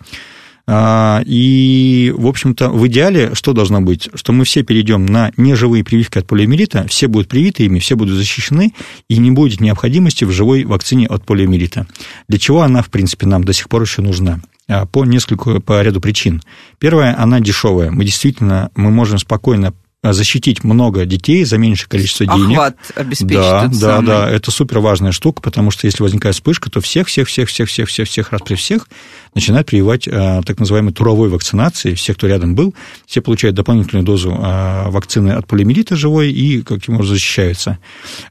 [0.67, 4.09] А, и, в общем-то, в идеале что должно быть?
[4.15, 8.17] Что мы все перейдем на неживые прививки от полиомиелита, все будут привиты ими, все будут
[8.17, 8.73] защищены,
[9.09, 11.87] и не будет необходимости в живой вакцине от полиомиелита.
[12.29, 14.41] Для чего она, в принципе, нам до сих пор еще нужна?
[14.69, 16.43] А, по нескольку, по ряду причин.
[16.79, 17.91] Первое, она дешевая.
[17.91, 22.59] Мы действительно, мы можем спокойно защитить много детей за меньшее количество денег.
[22.59, 23.35] Охват обеспечить.
[23.35, 24.07] Да, да, самый.
[24.07, 27.69] да, это супер важная штука, потому что если возникает вспышка, то всех, всех, всех, всех,
[27.69, 28.89] всех, всех, всех раз при всех
[29.35, 31.95] начинают прививать а, так называемой туровой вакцинацией.
[31.95, 32.75] Все, кто рядом был,
[33.07, 37.79] все получают дополнительную дозу а, вакцины от полиомиелита живой и каким образом защищаются.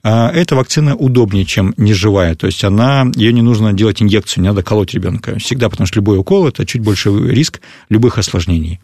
[0.03, 4.49] А, эта вакцина удобнее, чем неживая, то есть она, ее не нужно делать инъекцию, не
[4.49, 5.39] надо колоть ребенка.
[5.39, 8.81] Всегда, потому что любой укол– это чуть больше риск любых осложнений.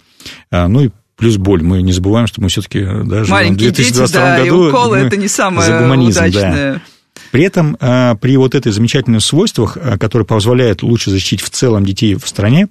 [0.51, 1.63] А, ну и плюс боль.
[1.63, 4.65] Мы не забываем, что мы все-таки да, живем в 2022 дети, да, году.
[4.65, 6.73] И уколы это не самое за гуманизм, удачное.
[6.73, 6.81] Да.
[7.31, 11.85] При этом а, при вот этой замечательных свойствах, а, которые позволяют лучше защитить в целом
[11.85, 12.67] детей в стране,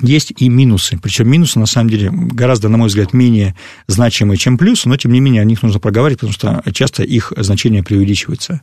[0.00, 0.98] есть и минусы.
[1.00, 3.54] Причем минусы, на самом деле, гораздо, на мой взгляд, менее
[3.86, 7.32] значимые, чем плюсы, но, тем не менее, о них нужно проговаривать, потому что часто их
[7.36, 8.62] значение преувеличивается.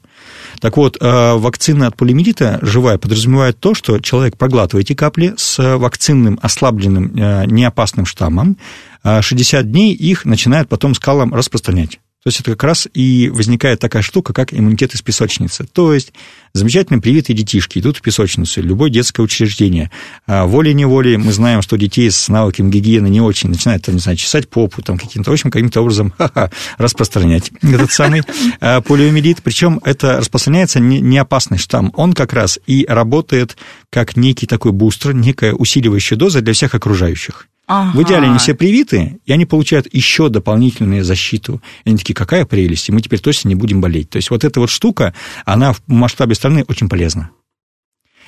[0.60, 5.78] Так вот, э, вакцина от полиомиелита живая подразумевает то, что человек проглатывает эти капли с
[5.78, 8.58] вакцинным ослабленным э, неопасным штаммом,
[9.04, 12.00] 60 а дней их начинает потом скалом распространять.
[12.24, 15.66] То есть это как раз и возникает такая штука, как иммунитет из песочницы.
[15.66, 16.14] То есть
[16.54, 19.90] замечательно привитые детишки идут в песочницу, любое детское учреждение.
[20.28, 24.20] А волей-неволей мы знаем, что детей с навыками гигиены не очень начинают, там, не знаю,
[24.20, 26.14] чесать попу, там, каким-то, в общем, каким-то образом
[26.78, 28.22] распространять этот самый
[28.60, 29.42] а, полиомиелит.
[29.42, 31.92] Причем это распространяется не опасный штамм.
[31.96, 33.58] Он как раз и работает
[33.90, 37.48] как некий такой бустер, некая усиливающая доза для всех окружающих.
[37.73, 37.97] Ага.
[37.97, 41.62] В идеале они все привиты, и они получают еще дополнительную защиту.
[41.86, 44.10] И они такие, какая прелесть, и мы теперь точно не будем болеть.
[44.10, 45.13] То есть вот эта вот штука,
[45.45, 47.29] она в масштабе страны очень полезна.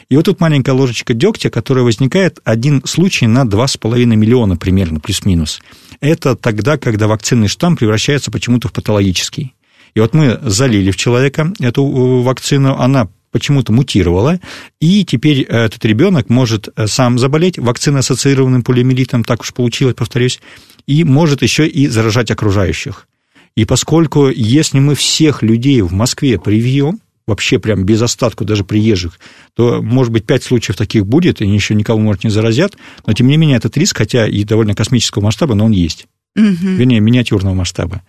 [0.08, 5.62] И вот тут маленькая ложечка дегтя, которая возникает один случай на 2,5 миллиона примерно, плюс-минус.
[6.00, 9.56] Это тогда, когда вакцинный штамм превращается почему-то в патологический.
[9.94, 14.40] И вот мы залили в человека эту э, вакцину, она почему-то мутировала,
[14.80, 20.40] и теперь этот ребенок может э, сам заболеть вакцинно-ассоциированным полиомиелитом, так уж получилось, повторюсь,
[20.88, 23.08] и может еще и заражать окружающих.
[23.56, 29.20] И поскольку если мы всех людей в Москве привьем, вообще прям без остатка, даже приезжих,
[29.56, 33.28] то, может быть, пять случаев таких будет, и еще никого, может, не заразят, но, тем
[33.28, 36.08] не менее, этот риск, хотя и довольно космического масштаба, но он есть.
[36.36, 36.46] Угу.
[36.46, 38.02] Вернее, миниатюрного масштаба.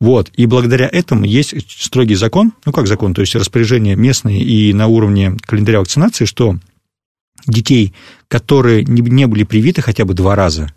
[0.00, 0.30] Вот.
[0.34, 4.86] И благодаря этому есть строгий закон, ну как закон, то есть распоряжение местные и на
[4.86, 6.58] уровне календаря вакцинации, что
[7.46, 7.94] детей,
[8.28, 10.72] которые не были привиты хотя бы два раза,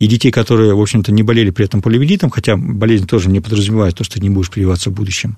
[0.00, 3.94] и детей, которые, в общем-то, не болели при этом полиомиелитом, хотя болезнь тоже не подразумевает
[3.94, 5.36] то, что ты не будешь прививаться в будущем,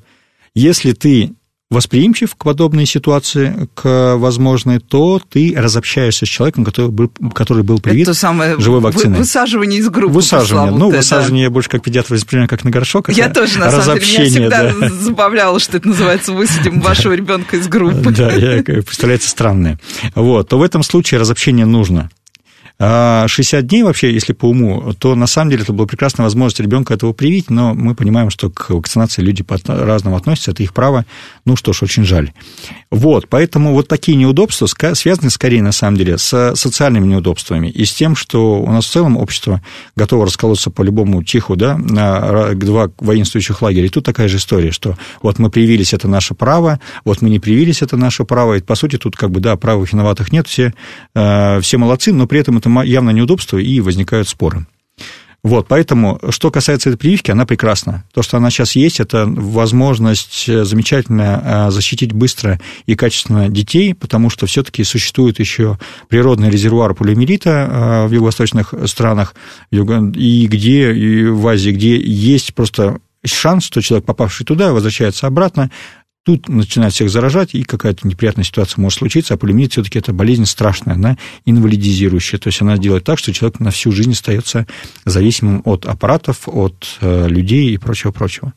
[0.54, 1.34] если ты
[1.70, 7.80] восприимчив к подобной ситуации, к возможной, то ты разобщаешься с человеком, который был, который был
[7.80, 9.18] привит Это самое живой вакциной.
[9.18, 10.14] Высаживание из группы.
[10.14, 10.70] Высаживание.
[10.70, 13.08] Ну, высаживание я больше как педиатр воспринимаю как на горшок.
[13.10, 14.88] Я тоже, на самом деле, меня всегда да.
[14.90, 18.12] забавляло, что это называется «высадим вашего ребенка из группы».
[18.12, 19.78] Да, я, представляется странное.
[20.14, 22.10] Вот, то в этом случае разобщение нужно.
[22.78, 26.60] А 60 дней вообще, если по уму, то на самом деле это была прекрасная возможность
[26.60, 31.06] ребенка этого привить, но мы понимаем, что к вакцинации люди по-разному относятся, это их право.
[31.46, 32.32] Ну что ж, очень жаль.
[32.90, 37.94] Вот, поэтому вот такие неудобства связаны скорее, на самом деле, с социальными неудобствами и с
[37.94, 39.62] тем, что у нас в целом общество
[39.96, 43.86] готово расколоться по любому чиху, да, на два воинствующих лагеря.
[43.86, 47.38] И тут такая же история, что вот мы привились, это наше право, вот мы не
[47.38, 48.54] привились, это наше право.
[48.54, 50.74] И, по сути, тут как бы, да, правых виноватых нет, все,
[51.14, 54.66] э, все молодцы, но при этом это явно неудобство, и возникают споры.
[55.46, 58.04] Вот, поэтому, что касается этой прививки, она прекрасна.
[58.12, 63.94] То, что она сейчас есть, это возможность э, замечательно э, защитить быстро и качественно детей,
[63.94, 69.36] потому что все-таки существует еще природный резервуар полиомиелита э, в юго-восточных странах,
[69.70, 75.70] и где, и в Азии, где есть просто шанс, что человек, попавший туда, возвращается обратно,
[76.26, 80.44] Тут начинает всех заражать, и какая-то неприятная ситуация может случиться, а пулемет все-таки это болезнь
[80.44, 82.40] страшная, она инвалидизирующая.
[82.40, 84.66] То есть она делает так, что человек на всю жизнь остается
[85.04, 88.54] зависимым от аппаратов, от э, людей и прочего-прочего.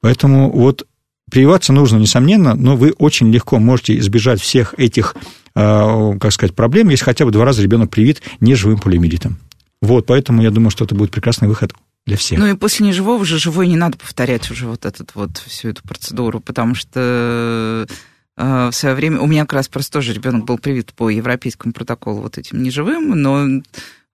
[0.00, 0.86] Поэтому вот
[1.30, 5.14] прививаться нужно, несомненно, но вы очень легко можете избежать всех этих,
[5.54, 9.36] э, как сказать, проблем, если хотя бы два раза ребенок привит неживым полиомиелитом.
[9.82, 11.74] Вот, поэтому я думаю, что это будет прекрасный выход
[12.06, 12.38] для всех.
[12.38, 15.82] Ну и после неживого же живой не надо повторять уже вот этот вот всю эту
[15.82, 17.86] процедуру, потому что
[18.36, 21.72] э, в свое время у меня как раз просто тоже ребенок был привит по европейскому
[21.72, 23.62] протоколу вот этим неживым, но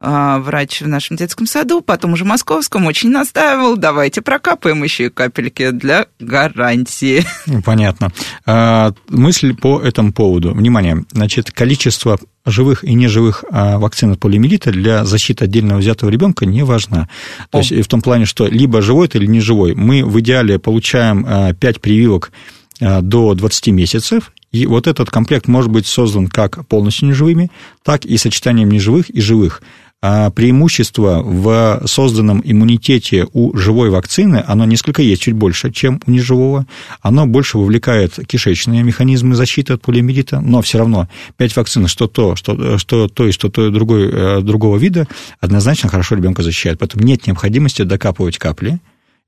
[0.00, 5.70] врач в нашем детском саду, потом уже московском, очень настаивал, давайте прокапаем еще и капельки
[5.70, 7.24] для гарантии.
[7.64, 8.12] Понятно.
[8.44, 10.52] А, мысль по этому поводу.
[10.52, 16.44] Внимание, значит, количество живых и неживых а, вакцин от полиомиелита для защиты отдельного взятого ребенка
[16.44, 17.08] не важна.
[17.50, 17.62] То О.
[17.62, 19.74] есть в том плане, что либо живой это или не живой.
[19.74, 22.32] Мы в идеале получаем 5 прививок
[22.78, 27.50] до 20 месяцев, и вот этот комплект может быть создан как полностью неживыми,
[27.82, 29.62] так и сочетанием неживых и живых.
[30.08, 36.12] А преимущество в созданном иммунитете у живой вакцины, оно несколько есть, чуть больше, чем у
[36.12, 36.64] неживого.
[37.02, 42.36] Оно больше вовлекает кишечные механизмы защиты от полиомиелита, но все равно 5 вакцин, что то,
[42.36, 45.08] что, что то и что то другой, э, другого вида,
[45.40, 46.78] однозначно хорошо ребенка защищает.
[46.78, 48.78] Поэтому нет необходимости докапывать капли,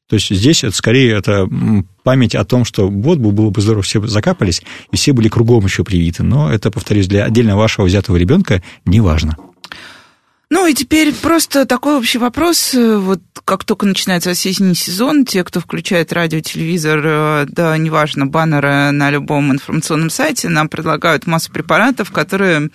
[0.08, 1.48] то есть здесь это скорее это
[2.04, 4.62] память о том, что вот было бы здорово, все закапались,
[4.92, 6.22] и все были кругом еще привиты.
[6.22, 9.36] Но это, повторюсь, для отдельно вашего взятого ребенка не важно.
[10.50, 12.74] Ну и теперь просто такой общий вопрос.
[12.74, 18.90] Вот как только начинается осенний сезон, те, кто включает радио, телевизор, э, да, неважно, баннеры
[18.90, 22.70] на любом информационном сайте, нам предлагают массу препаратов, которые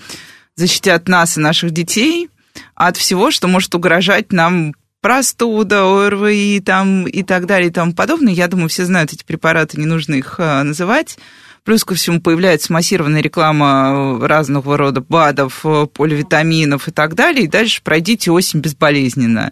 [0.55, 2.29] защитят нас и наших детей
[2.75, 8.33] от всего, что может угрожать нам простуда, ОРВИ там, и так далее и тому подобное.
[8.33, 11.17] Я думаю, все знают эти препараты, не нужно их э, называть.
[11.63, 15.61] Плюс ко всему появляется массированная реклама разного рода БАДов,
[15.93, 17.45] поливитаминов и так далее.
[17.45, 19.51] И дальше пройдите осень безболезненно.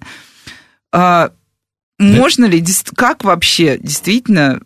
[0.92, 1.32] А,
[1.98, 2.64] можно ли,
[2.96, 4.62] как вообще действительно,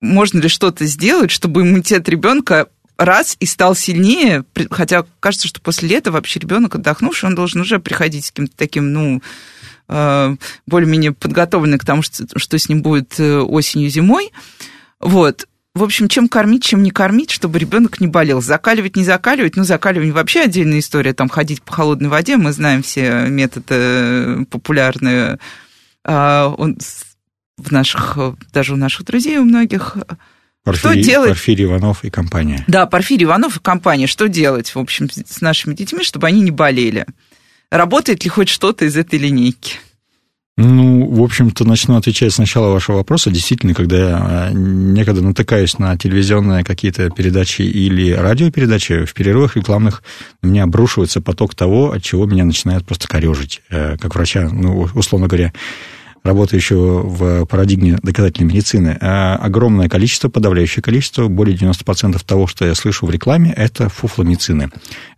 [0.00, 5.88] можно ли что-то сделать, чтобы иммунитет ребенка раз и стал сильнее, хотя кажется, что после
[5.88, 9.22] лета вообще ребенок отдохнувший, он должен уже приходить с каким-то таким, ну,
[9.88, 10.34] а,
[10.66, 14.32] более-менее подготовленный к тому, что, что с ним будет э, осенью-зимой.
[14.98, 15.46] Вот
[15.76, 18.40] в общем, чем кормить, чем не кормить, чтобы ребенок не болел.
[18.40, 19.56] Закаливать, не закаливать.
[19.56, 21.12] Ну, закаливание вообще отдельная история.
[21.12, 25.38] Там ходить по холодной воде, мы знаем все методы э, популярные
[26.02, 26.78] а, он,
[27.58, 28.16] в наших,
[28.52, 29.98] даже у наших друзей, у многих.
[30.64, 31.28] Порфирий, что делать?
[31.30, 32.64] Порфирий Иванов и компания.
[32.66, 34.06] Да, Порфирий Иванов и компания.
[34.06, 37.06] Что делать, в общем, с нашими детьми, чтобы они не болели?
[37.70, 39.76] Работает ли хоть что-то из этой линейки?
[40.58, 43.30] Ну, в общем-то, начну отвечать с начала вашего вопроса.
[43.30, 50.02] Действительно, когда я а, некогда натыкаюсь на телевизионные какие-то передачи или радиопередачи, в перерывах рекламных
[50.42, 54.88] у меня обрушивается поток того, от чего меня начинает просто корежить, э, как врача, ну,
[54.94, 55.52] условно говоря,
[56.26, 62.74] работающего в парадигме доказательной медицины, а огромное количество, подавляющее количество, более 90% того, что я
[62.74, 64.70] слышу в рекламе, это фуфломицины.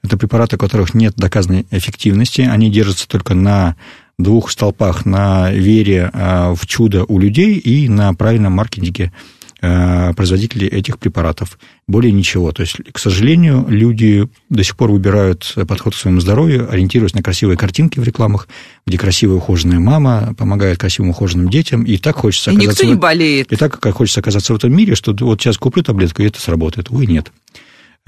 [0.03, 3.77] Это препараты, у которых нет доказанной эффективности, они держатся только на
[4.19, 9.13] двух столпах на вере а, в чудо у людей и на правильном маркетинге
[9.61, 11.59] а, производителей этих препаратов.
[11.87, 12.53] Более ничего.
[12.53, 17.23] То есть, к сожалению, люди до сих пор выбирают подход к своему здоровью, ориентируясь на
[17.23, 18.49] красивые картинки в рекламах,
[18.87, 22.85] где красивая ухоженная мама помогает красивым ухоженным детям, и так хочется и оказаться...
[22.85, 23.53] никто не болеет.
[23.53, 26.41] И так, как хочется оказаться в этом мире, что вот сейчас куплю таблетку, и это
[26.41, 26.91] сработает.
[26.91, 27.33] Увы, нет.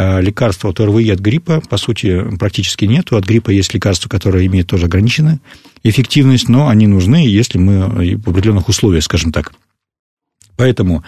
[0.03, 3.19] А, лекарства от ОРВИ и от гриппа, по сути, практически нету.
[3.19, 5.41] От гриппа есть лекарства, которые имеют тоже ограниченную
[5.83, 9.53] эффективность, но они нужны, если мы в определенных условиях, скажем так.
[10.57, 11.05] Поэтому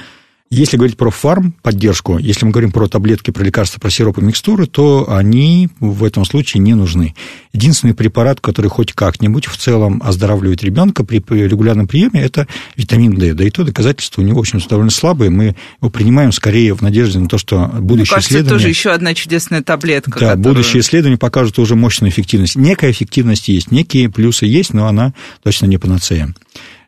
[0.55, 4.67] Если говорить про фарм поддержку, если мы говорим про таблетки, про лекарства, про сиропы, микстуры,
[4.67, 7.15] то они в этом случае не нужны.
[7.55, 12.47] Единственный препарат, который хоть как-нибудь в целом оздоравливает ребенка при регулярном приеме, это
[12.77, 13.33] витамин D.
[13.33, 15.31] Да и то доказательства у него, в общем довольно слабые.
[15.31, 18.59] Мы его принимаем скорее в надежде на то, что будущее кажется, исследование...
[18.59, 20.11] тоже еще одна чудесная таблетка.
[20.11, 20.43] Да, которую...
[20.43, 22.57] будущее исследование покажет уже мощную эффективность.
[22.57, 26.35] Некая эффективность есть, некие плюсы есть, но она точно не панацея.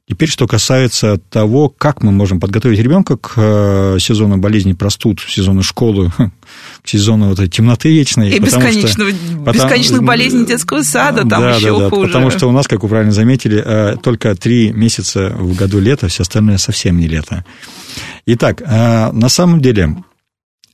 [0.07, 5.63] Теперь, что касается того, как мы можем подготовить ребенка к э, сезону болезней простуд, сезону
[5.63, 6.13] школы,
[6.83, 8.31] к сезону вот этой темноты вечной.
[8.31, 12.09] И бесконечного, что, бесконечных потому, болезней детского сада, там да, еще да, да, хуже.
[12.09, 16.09] Потому что у нас, как вы правильно заметили, э, только три месяца в году лето,
[16.09, 17.43] все остальное совсем не лето.
[18.27, 19.97] Итак, э, на самом деле,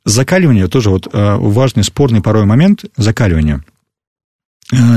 [0.05, 3.65] закаливание тоже вот важный спорный порой момент закаливания–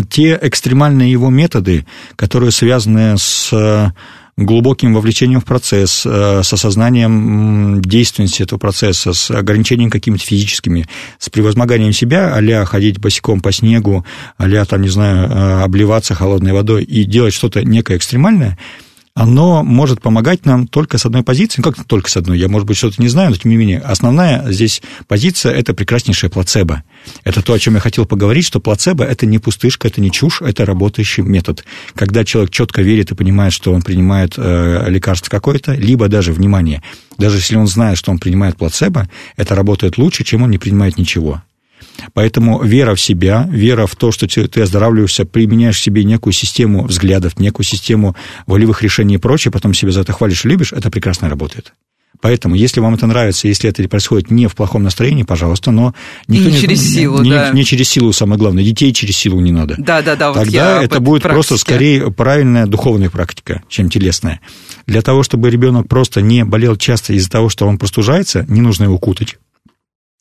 [0.10, 3.92] те экстремальные его методы, которые связаны с
[4.38, 10.88] глубоким вовлечением в процесс, э, с осознанием действенности этого процесса, с ограничением какими-то физическими,
[11.20, 14.06] с превозмоганием себя, а ходить босиком по снегу,
[14.38, 18.58] а там, не знаю, э, обливаться холодной водой и делать что-то некое экстремальное–
[19.16, 22.68] оно может помогать нам только с одной позиции, ну, как только с одной, я, может
[22.68, 26.84] быть, что-то не знаю, но тем не менее, основная здесь позиция– это прекраснейшее плацебо.
[27.24, 30.42] Это то, о чем я хотел поговорить, что плацебо– это не пустышка, это не чушь,
[30.42, 31.64] это работающий метод.
[31.94, 36.82] Когда человек четко верит и понимает, что он принимает э, лекарство какое-то, либо даже, внимание,
[37.20, 39.08] даже если он знает, что он принимает плацебо,
[39.38, 41.44] это работает лучше, чем он не принимает ничего.
[42.14, 46.86] Поэтому вера в себя, вера в то, что ты оздоравливаешься, применяешь в себе некую систему
[46.86, 48.16] взглядов, некую систему
[48.46, 51.74] волевых решений и прочее, потом себя за это хвалишь и любишь, это прекрасно работает.
[52.24, 55.94] Поэтому, если вам это нравится, если это происходит не в плохом настроении, пожалуйста, но
[56.30, 57.50] никто не, не через силу, не, да.
[57.50, 59.76] не, не через силу, самое главное, детей через силу не надо.
[59.78, 60.32] Да, да, да.
[60.32, 61.34] Вот Тогда это будет практике.
[61.34, 64.40] просто скорее правильная духовная практика, чем телесная.
[64.88, 68.86] Для того, чтобы ребенок просто не болел часто из-за того, что он простужается, не нужно
[68.86, 69.38] его кутать.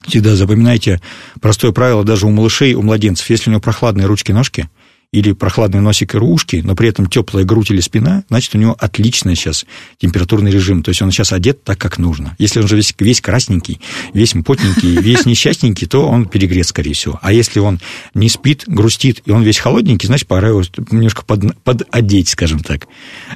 [0.07, 1.01] Всегда запоминайте
[1.41, 3.31] простое правило даже у малышей, у младенцев.
[3.31, 4.69] Если у него прохладные ручки-ножки–
[5.13, 8.75] или прохладный носик и ушки, но при этом теплая грудь или спина, значит, у него
[8.79, 9.67] отличный сейчас
[9.99, 10.83] температурный режим.
[10.83, 12.35] То есть он сейчас одет так, как нужно.
[12.39, 13.81] Если он же весь, весь красненький,
[14.15, 17.19] весь потненький, весь несчастненький, то он перегрет, скорее всего.
[17.21, 17.79] А если он
[18.15, 22.89] не спит, грустит, и он весь холодненький, значит, пора его немножко под, пододеть, скажем так.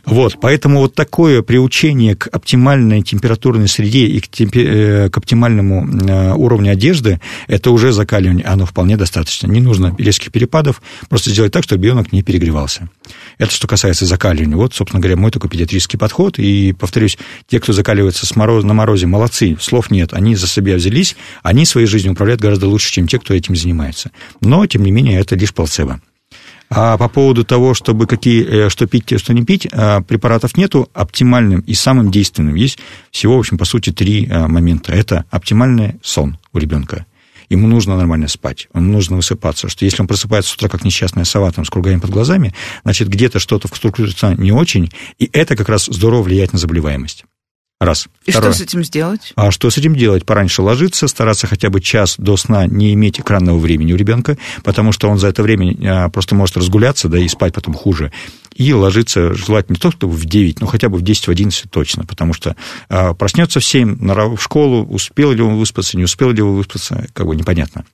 [0.07, 5.87] Вот, поэтому вот такое приучение к оптимальной температурной среде и к, темпе, э, к оптимальному
[5.87, 9.47] э, уровню одежды, это уже закаливание, оно вполне достаточно.
[9.47, 12.89] Не нужно резких перепадов, просто сделать так, чтобы ребенок не перегревался.
[13.39, 14.57] Это что касается закаливания.
[14.57, 16.39] Вот, собственно говоря, мой такой педиатрический подход.
[16.39, 20.13] И, повторюсь, те, кто закаливается с мороз, на морозе, молодцы, слов нет.
[20.13, 24.13] Они за себя взялись, они своей жизнью управляют гораздо лучше, чем те, кто этим занимается.
[24.41, 26.01] Но, тем не менее, это лишь плацебо.
[26.69, 30.89] А по поводу того, чтобы какие, э, что пить, что не пить, э, препаратов нету.
[30.95, 32.79] Оптимальным и самым действенным есть
[33.11, 34.93] всего, в общем, по сути, три э, момента.
[34.93, 37.07] Это оптимальный сон у ребенка
[37.49, 41.25] ему нужно нормально спать, ему нужно высыпаться, что если он просыпается с утра как несчастная
[41.25, 45.57] сова там, с кругами под глазами, значит, где-то что-то в структуре не очень, и это
[45.57, 47.25] как раз здорово влияет на заболеваемость.
[47.79, 48.09] Раз.
[48.25, 48.53] И Второе.
[48.53, 49.33] что с этим сделать?
[49.37, 50.25] А что с этим делать?
[50.25, 54.93] Пораньше ложиться, стараться хотя бы час до сна не иметь экранного времени у ребенка, потому
[54.93, 58.13] что он за это время а, просто может разгуляться, да и спать потом хуже.
[58.55, 62.07] И ложиться желательно не только в 9, но хотя бы в 10, в 11 точно,
[62.07, 62.57] потому что
[62.89, 63.99] а, проснется в 7,
[64.37, 67.85] в школу, успел ли он выспаться, не успел ли он выспаться, как бы непонятно.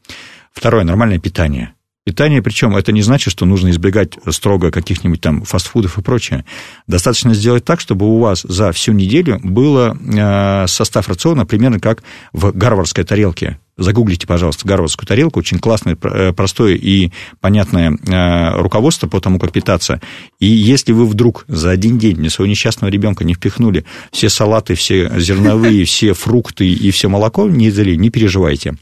[0.53, 1.75] Второе, нормальное питание.
[2.05, 6.45] Питание, причем это не значит, что нужно избегать строго каких-нибудь там фастфудов и прочее.
[6.89, 12.03] Достаточно сделать так, чтобы у вас за всю неделю было э, состав рациона примерно как
[12.33, 13.61] в гарвардской тарелке.
[13.79, 15.39] Загуглите, пожалуйста, гарвардскую тарелку.
[15.39, 20.01] Очень классное, э, простое и понятное э, руководство по тому, как питаться.
[20.41, 24.75] И если вы вдруг за один день для своего несчастного ребенка не впихнули все салаты,
[24.75, 28.75] все зерновые, все фрукты и все молоко не не переживайте.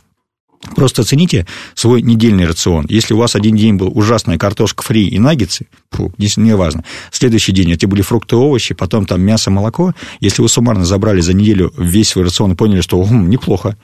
[0.76, 2.84] Просто оцените свой недельный рацион.
[2.88, 6.84] Если у вас один день был ужасная картошка фри и наггетсы, фу, не важно.
[7.10, 9.94] Следующий день это были фрукты, овощи, потом там мясо, молоко.
[10.20, 13.76] Если вы суммарно забрали за неделю весь свой рацион и поняли, что хм, неплохо,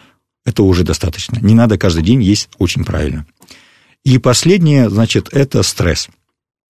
[0.45, 1.39] это уже достаточно.
[1.41, 3.27] Не надо каждый день есть очень правильно.
[4.05, 6.09] И последнее, значит, это стресс.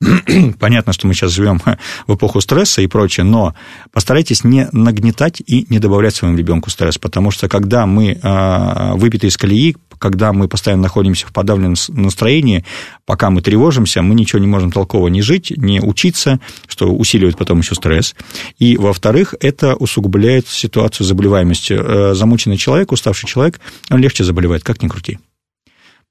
[0.58, 1.60] Понятно, что мы сейчас живем
[2.06, 3.54] в эпоху стресса и прочее, но
[3.92, 9.26] постарайтесь не нагнетать и не добавлять своему ребенку стресс, потому что когда мы а, выпиты
[9.26, 12.64] из колеи, когда мы постоянно находимся в подавленном настроении,
[13.04, 17.60] пока мы тревожимся, мы ничего не можем толково не жить, не учиться, что усиливает потом
[17.60, 18.14] еще стресс.
[18.58, 21.74] И, во-вторых, это усугубляет ситуацию заболеваемости.
[21.78, 25.18] Э, замученный человек, уставший человек, он легче заболевает, как ни крути.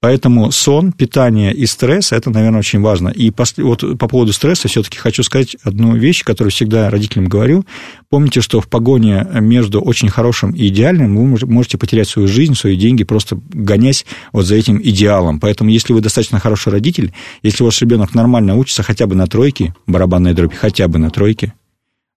[0.05, 3.09] Поэтому сон, питание и стресс– это, наверное, очень важно.
[3.09, 7.65] И вот по поводу стресса все-таки хочу сказать одну вещь, которую всегда родителям говорю.
[8.11, 12.75] Помните, что в погоне между очень хорошим и идеальным вы можете потерять свою жизнь, свои
[12.75, 15.39] деньги, просто гонясь вот за этим идеалом.
[15.39, 19.73] Поэтому, если вы достаточно хороший родитель, если ваш ребенок нормально учится хотя бы на тройке,
[19.87, 21.55] барабанной дроби, хотя бы на тройке,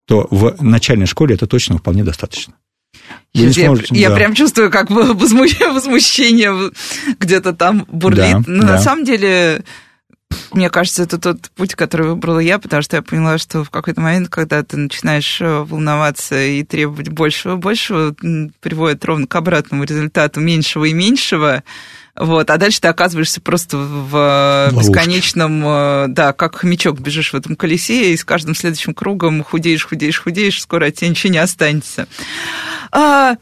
[0.09, 2.53] то в начальной школе это точно вполне достаточно.
[3.33, 4.13] Вы сможете, я, да.
[4.13, 6.71] я прям чувствую, как возмущение, возмущение
[7.19, 8.31] где-то там бурлит.
[8.31, 8.73] Да, Но да.
[8.73, 9.63] на самом деле,
[10.51, 14.01] мне кажется, это тот путь, который выбрала я, потому что я поняла, что в какой-то
[14.01, 18.15] момент, когда ты начинаешь э, волноваться и требовать большего и большего,
[18.59, 21.63] приводит ровно к обратному результату меньшего и меньшего.
[22.19, 24.89] Вот, а дальше ты оказываешься просто в Ловушки.
[24.89, 29.85] бесконечном, э, да, как хомячок бежишь в этом колесе, и с каждым следующим кругом худеешь,
[29.85, 32.07] худеешь, худеешь, скоро от тебя ничего не останется.
[32.91, 33.37] А,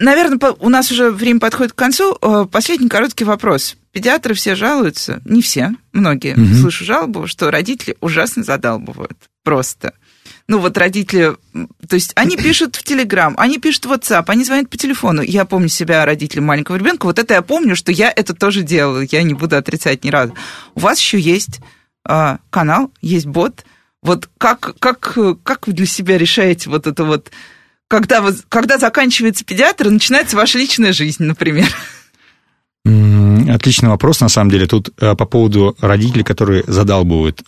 [0.00, 2.18] наверное, у нас уже время подходит к концу.
[2.20, 3.76] Э, последний короткий вопрос.
[3.92, 6.54] Педиатры все жалуются, не все, многие, угу.
[6.60, 9.16] слышу жалобу, что родители ужасно задалбывают.
[9.44, 9.92] Просто
[10.48, 11.36] ну вот родители,
[11.88, 15.22] то есть они пишут в Телеграм, они пишут в WhatsApp, они звонят по телефону.
[15.22, 19.00] Я помню себя родителем маленького ребенка, вот это я помню, что я это тоже делала,
[19.10, 20.34] я не буду отрицать ни разу.
[20.74, 21.60] У вас еще есть
[22.08, 23.64] э, канал, есть бот.
[24.02, 27.32] Вот как, как, как вы для себя решаете вот это вот,
[27.88, 31.66] когда, вы, когда заканчивается педиатр, начинается ваша личная жизнь, например?
[32.84, 34.68] Отличный вопрос, на самом деле.
[34.68, 37.42] Тут э, по поводу родителей, которые задалбывают.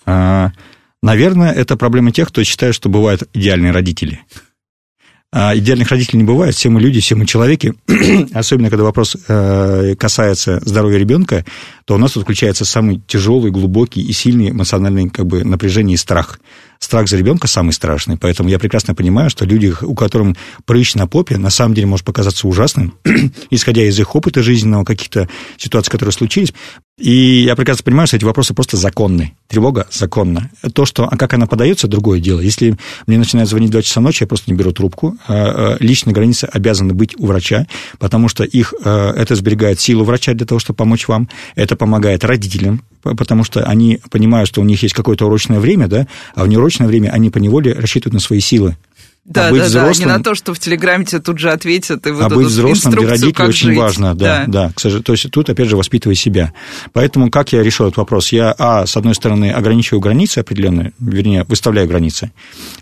[1.03, 4.21] Наверное, это проблема тех, кто считает, что бывают идеальные родители.
[5.31, 7.75] А идеальных родителей не бывает, все мы люди, все мы человеки,
[8.33, 11.45] особенно когда вопрос э, касается здоровья ребенка,
[11.85, 15.99] то у нас тут включается самый тяжелый, глубокий и сильный эмоциональный как бы, напряжение и
[15.99, 16.41] страх
[16.79, 18.17] страх за ребенка самый страшный.
[18.17, 22.05] Поэтому я прекрасно понимаю, что люди, у которых прыщ на попе, на самом деле может
[22.05, 22.95] показаться ужасным,
[23.51, 26.53] исходя из их опыта жизненного, каких-то ситуаций, которые случились.
[26.99, 29.35] И я прекрасно понимаю, что эти вопросы просто законны.
[29.47, 30.51] Тревога законна.
[30.75, 32.41] То, что, а как она подается, другое дело.
[32.41, 32.77] Если
[33.07, 35.17] мне начинают звонить в 2 часа ночи, я просто не беру трубку.
[35.29, 37.67] А, а, личные границы обязаны быть у врача,
[38.01, 41.29] потому что их, а, это сберегает силу врача для того, чтобы помочь вам.
[41.55, 46.09] Это помогает родителям, потому что они понимают, что у них есть какое-то урочное время, да,
[46.35, 48.77] а в неурочное время они по неволе рассчитывают на свои силы.
[49.29, 51.51] Да, а быть да, взрослым, да, не на то, что в Телеграме тебе тут же
[51.51, 53.79] ответят и выдадут А быть взрослым для родителей очень жить.
[53.79, 54.71] важно, да, да.
[54.73, 55.01] да.
[55.03, 56.55] То есть тут, опять же, воспитывай себя.
[56.95, 58.33] Поэтому как я решил этот вопрос?
[58.33, 62.33] Я, а, с одной стороны, ограничиваю границы определенные, вернее, выставляю границы.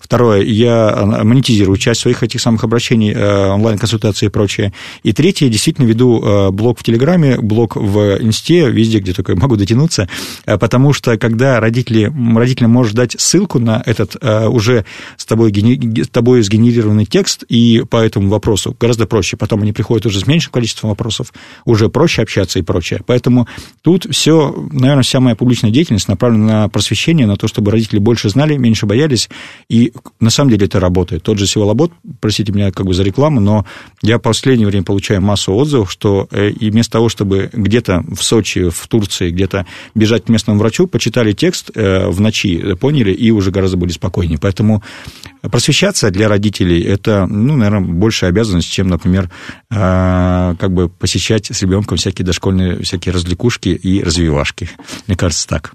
[0.01, 4.73] Второе, я монетизирую часть своих этих самых обращений, э, онлайн-консультации и прочее.
[5.03, 9.57] И третье, действительно веду э, блог в Телеграме, блог в Инсте, везде, где только могу
[9.57, 10.09] дотянуться,
[10.45, 14.85] э, потому что когда родители, родителям можешь дать ссылку на этот уже
[15.17, 19.37] с тобой, с тобой тобой сгенерированный текст, и по этому вопросу гораздо проще.
[19.37, 21.33] Потом они приходят уже с меньшим количеством вопросов,
[21.65, 23.01] уже проще общаться и прочее.
[23.07, 23.49] Поэтому
[23.83, 28.29] тут все, наверное, вся моя публичная деятельность направлена на просвещение, на то, чтобы родители больше
[28.29, 29.29] знали, меньше боялись,
[29.71, 31.23] и на самом деле это работает.
[31.23, 33.65] Тот же Севолобот, простите меня как бы за рекламу, но
[34.03, 38.23] я в последнее время получаю массу отзывов, что э, и вместо того, чтобы где-то в
[38.23, 43.31] Сочи, в Турции, где-то бежать к местному врачу, почитали текст э, в ночи, поняли, и
[43.31, 44.39] уже гораздо были спокойнее.
[44.39, 44.83] Поэтому
[45.51, 49.31] просвещаться для родителей это, ну, наверное, большая обязанность, чем, например,
[49.71, 54.71] а, как бы посещать с ребенком всякие дошкольные всякие развлекушки и развивашки.
[55.07, 55.75] Мне кажется, так.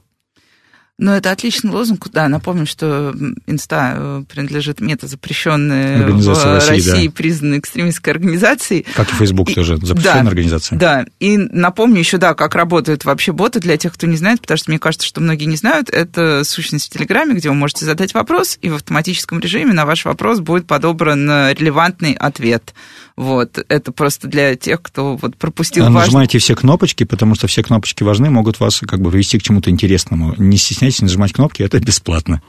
[1.01, 2.09] Ну, это отличный лозунг.
[2.13, 3.11] Да, напомним, что
[3.47, 7.13] Инста э, принадлежит мета, запрещенной в России, России да.
[7.13, 8.85] признанной экстремистской организацией.
[8.93, 10.77] Как и Facebook и, тоже запрещенная да, организация.
[10.77, 14.59] Да, и напомню еще, да, как работают вообще боты для тех, кто не знает, потому
[14.59, 15.89] что мне кажется, что многие не знают.
[15.89, 20.05] Это сущность в Телеграме, где вы можете задать вопрос, и в автоматическом режиме на ваш
[20.05, 22.75] вопрос будет подобран релевантный ответ.
[23.15, 25.99] Вот, это просто для тех, кто вот пропустил важный...
[25.99, 29.69] Нажимайте все кнопочки, потому что все кнопочки важны, могут вас как бы привести к чему-то
[29.69, 30.33] интересному.
[30.37, 32.41] Не стесняйтесь нажимать кнопки, это бесплатно.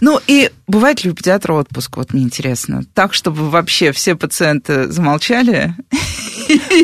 [0.00, 4.90] Ну и бывает ли у педиатра отпуск, вот мне интересно, так, чтобы вообще все пациенты
[4.90, 5.74] замолчали,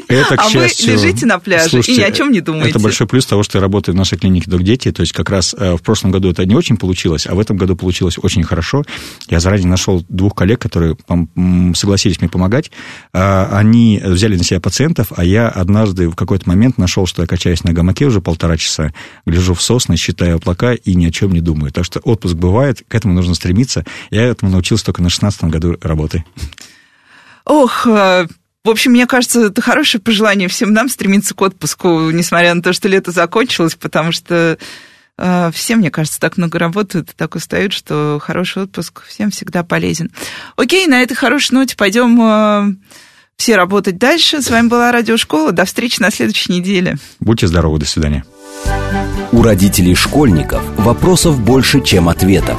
[0.08, 2.70] это, к а счастью, вы лежите на пляже слушайте, и ни о чем не думаете.
[2.70, 5.30] Это большой плюс того, что я работаю в нашей клинике «Док Дети», то есть как
[5.30, 8.42] раз э, в прошлом году это не очень получилось, а в этом году получилось очень
[8.42, 8.84] хорошо.
[9.28, 10.96] Я заранее нашел двух коллег, которые
[11.74, 12.70] согласились мне помогать.
[13.12, 17.28] А, они взяли на себя пациентов, а я однажды в какой-то момент нашел, что я
[17.28, 18.92] качаюсь на гамаке уже полтора часа,
[19.26, 21.72] гляжу в сосны, считаю облака и ни о чем не думаю.
[21.72, 23.84] Так что отпуск бывает, к этому нужно стремиться.
[24.10, 26.24] Я этому научился только на 16 году работы.
[27.44, 28.26] Ох, э,
[28.66, 32.72] в общем, мне кажется, это хорошее пожелание всем нам стремиться к отпуску, несмотря на то,
[32.72, 34.58] что лето закончилось, потому что
[35.18, 40.10] э, все, мне кажется, так много работают, так устают, что хороший отпуск всем всегда полезен.
[40.56, 42.74] Окей, на этой хорошей ноте пойдем э,
[43.36, 44.42] все работать дальше.
[44.42, 45.52] С вами была Радиошкола.
[45.52, 46.96] До встречи на следующей неделе.
[47.20, 48.24] Будьте здоровы, до свидания.
[49.30, 52.58] У родителей школьников вопросов больше, чем ответов.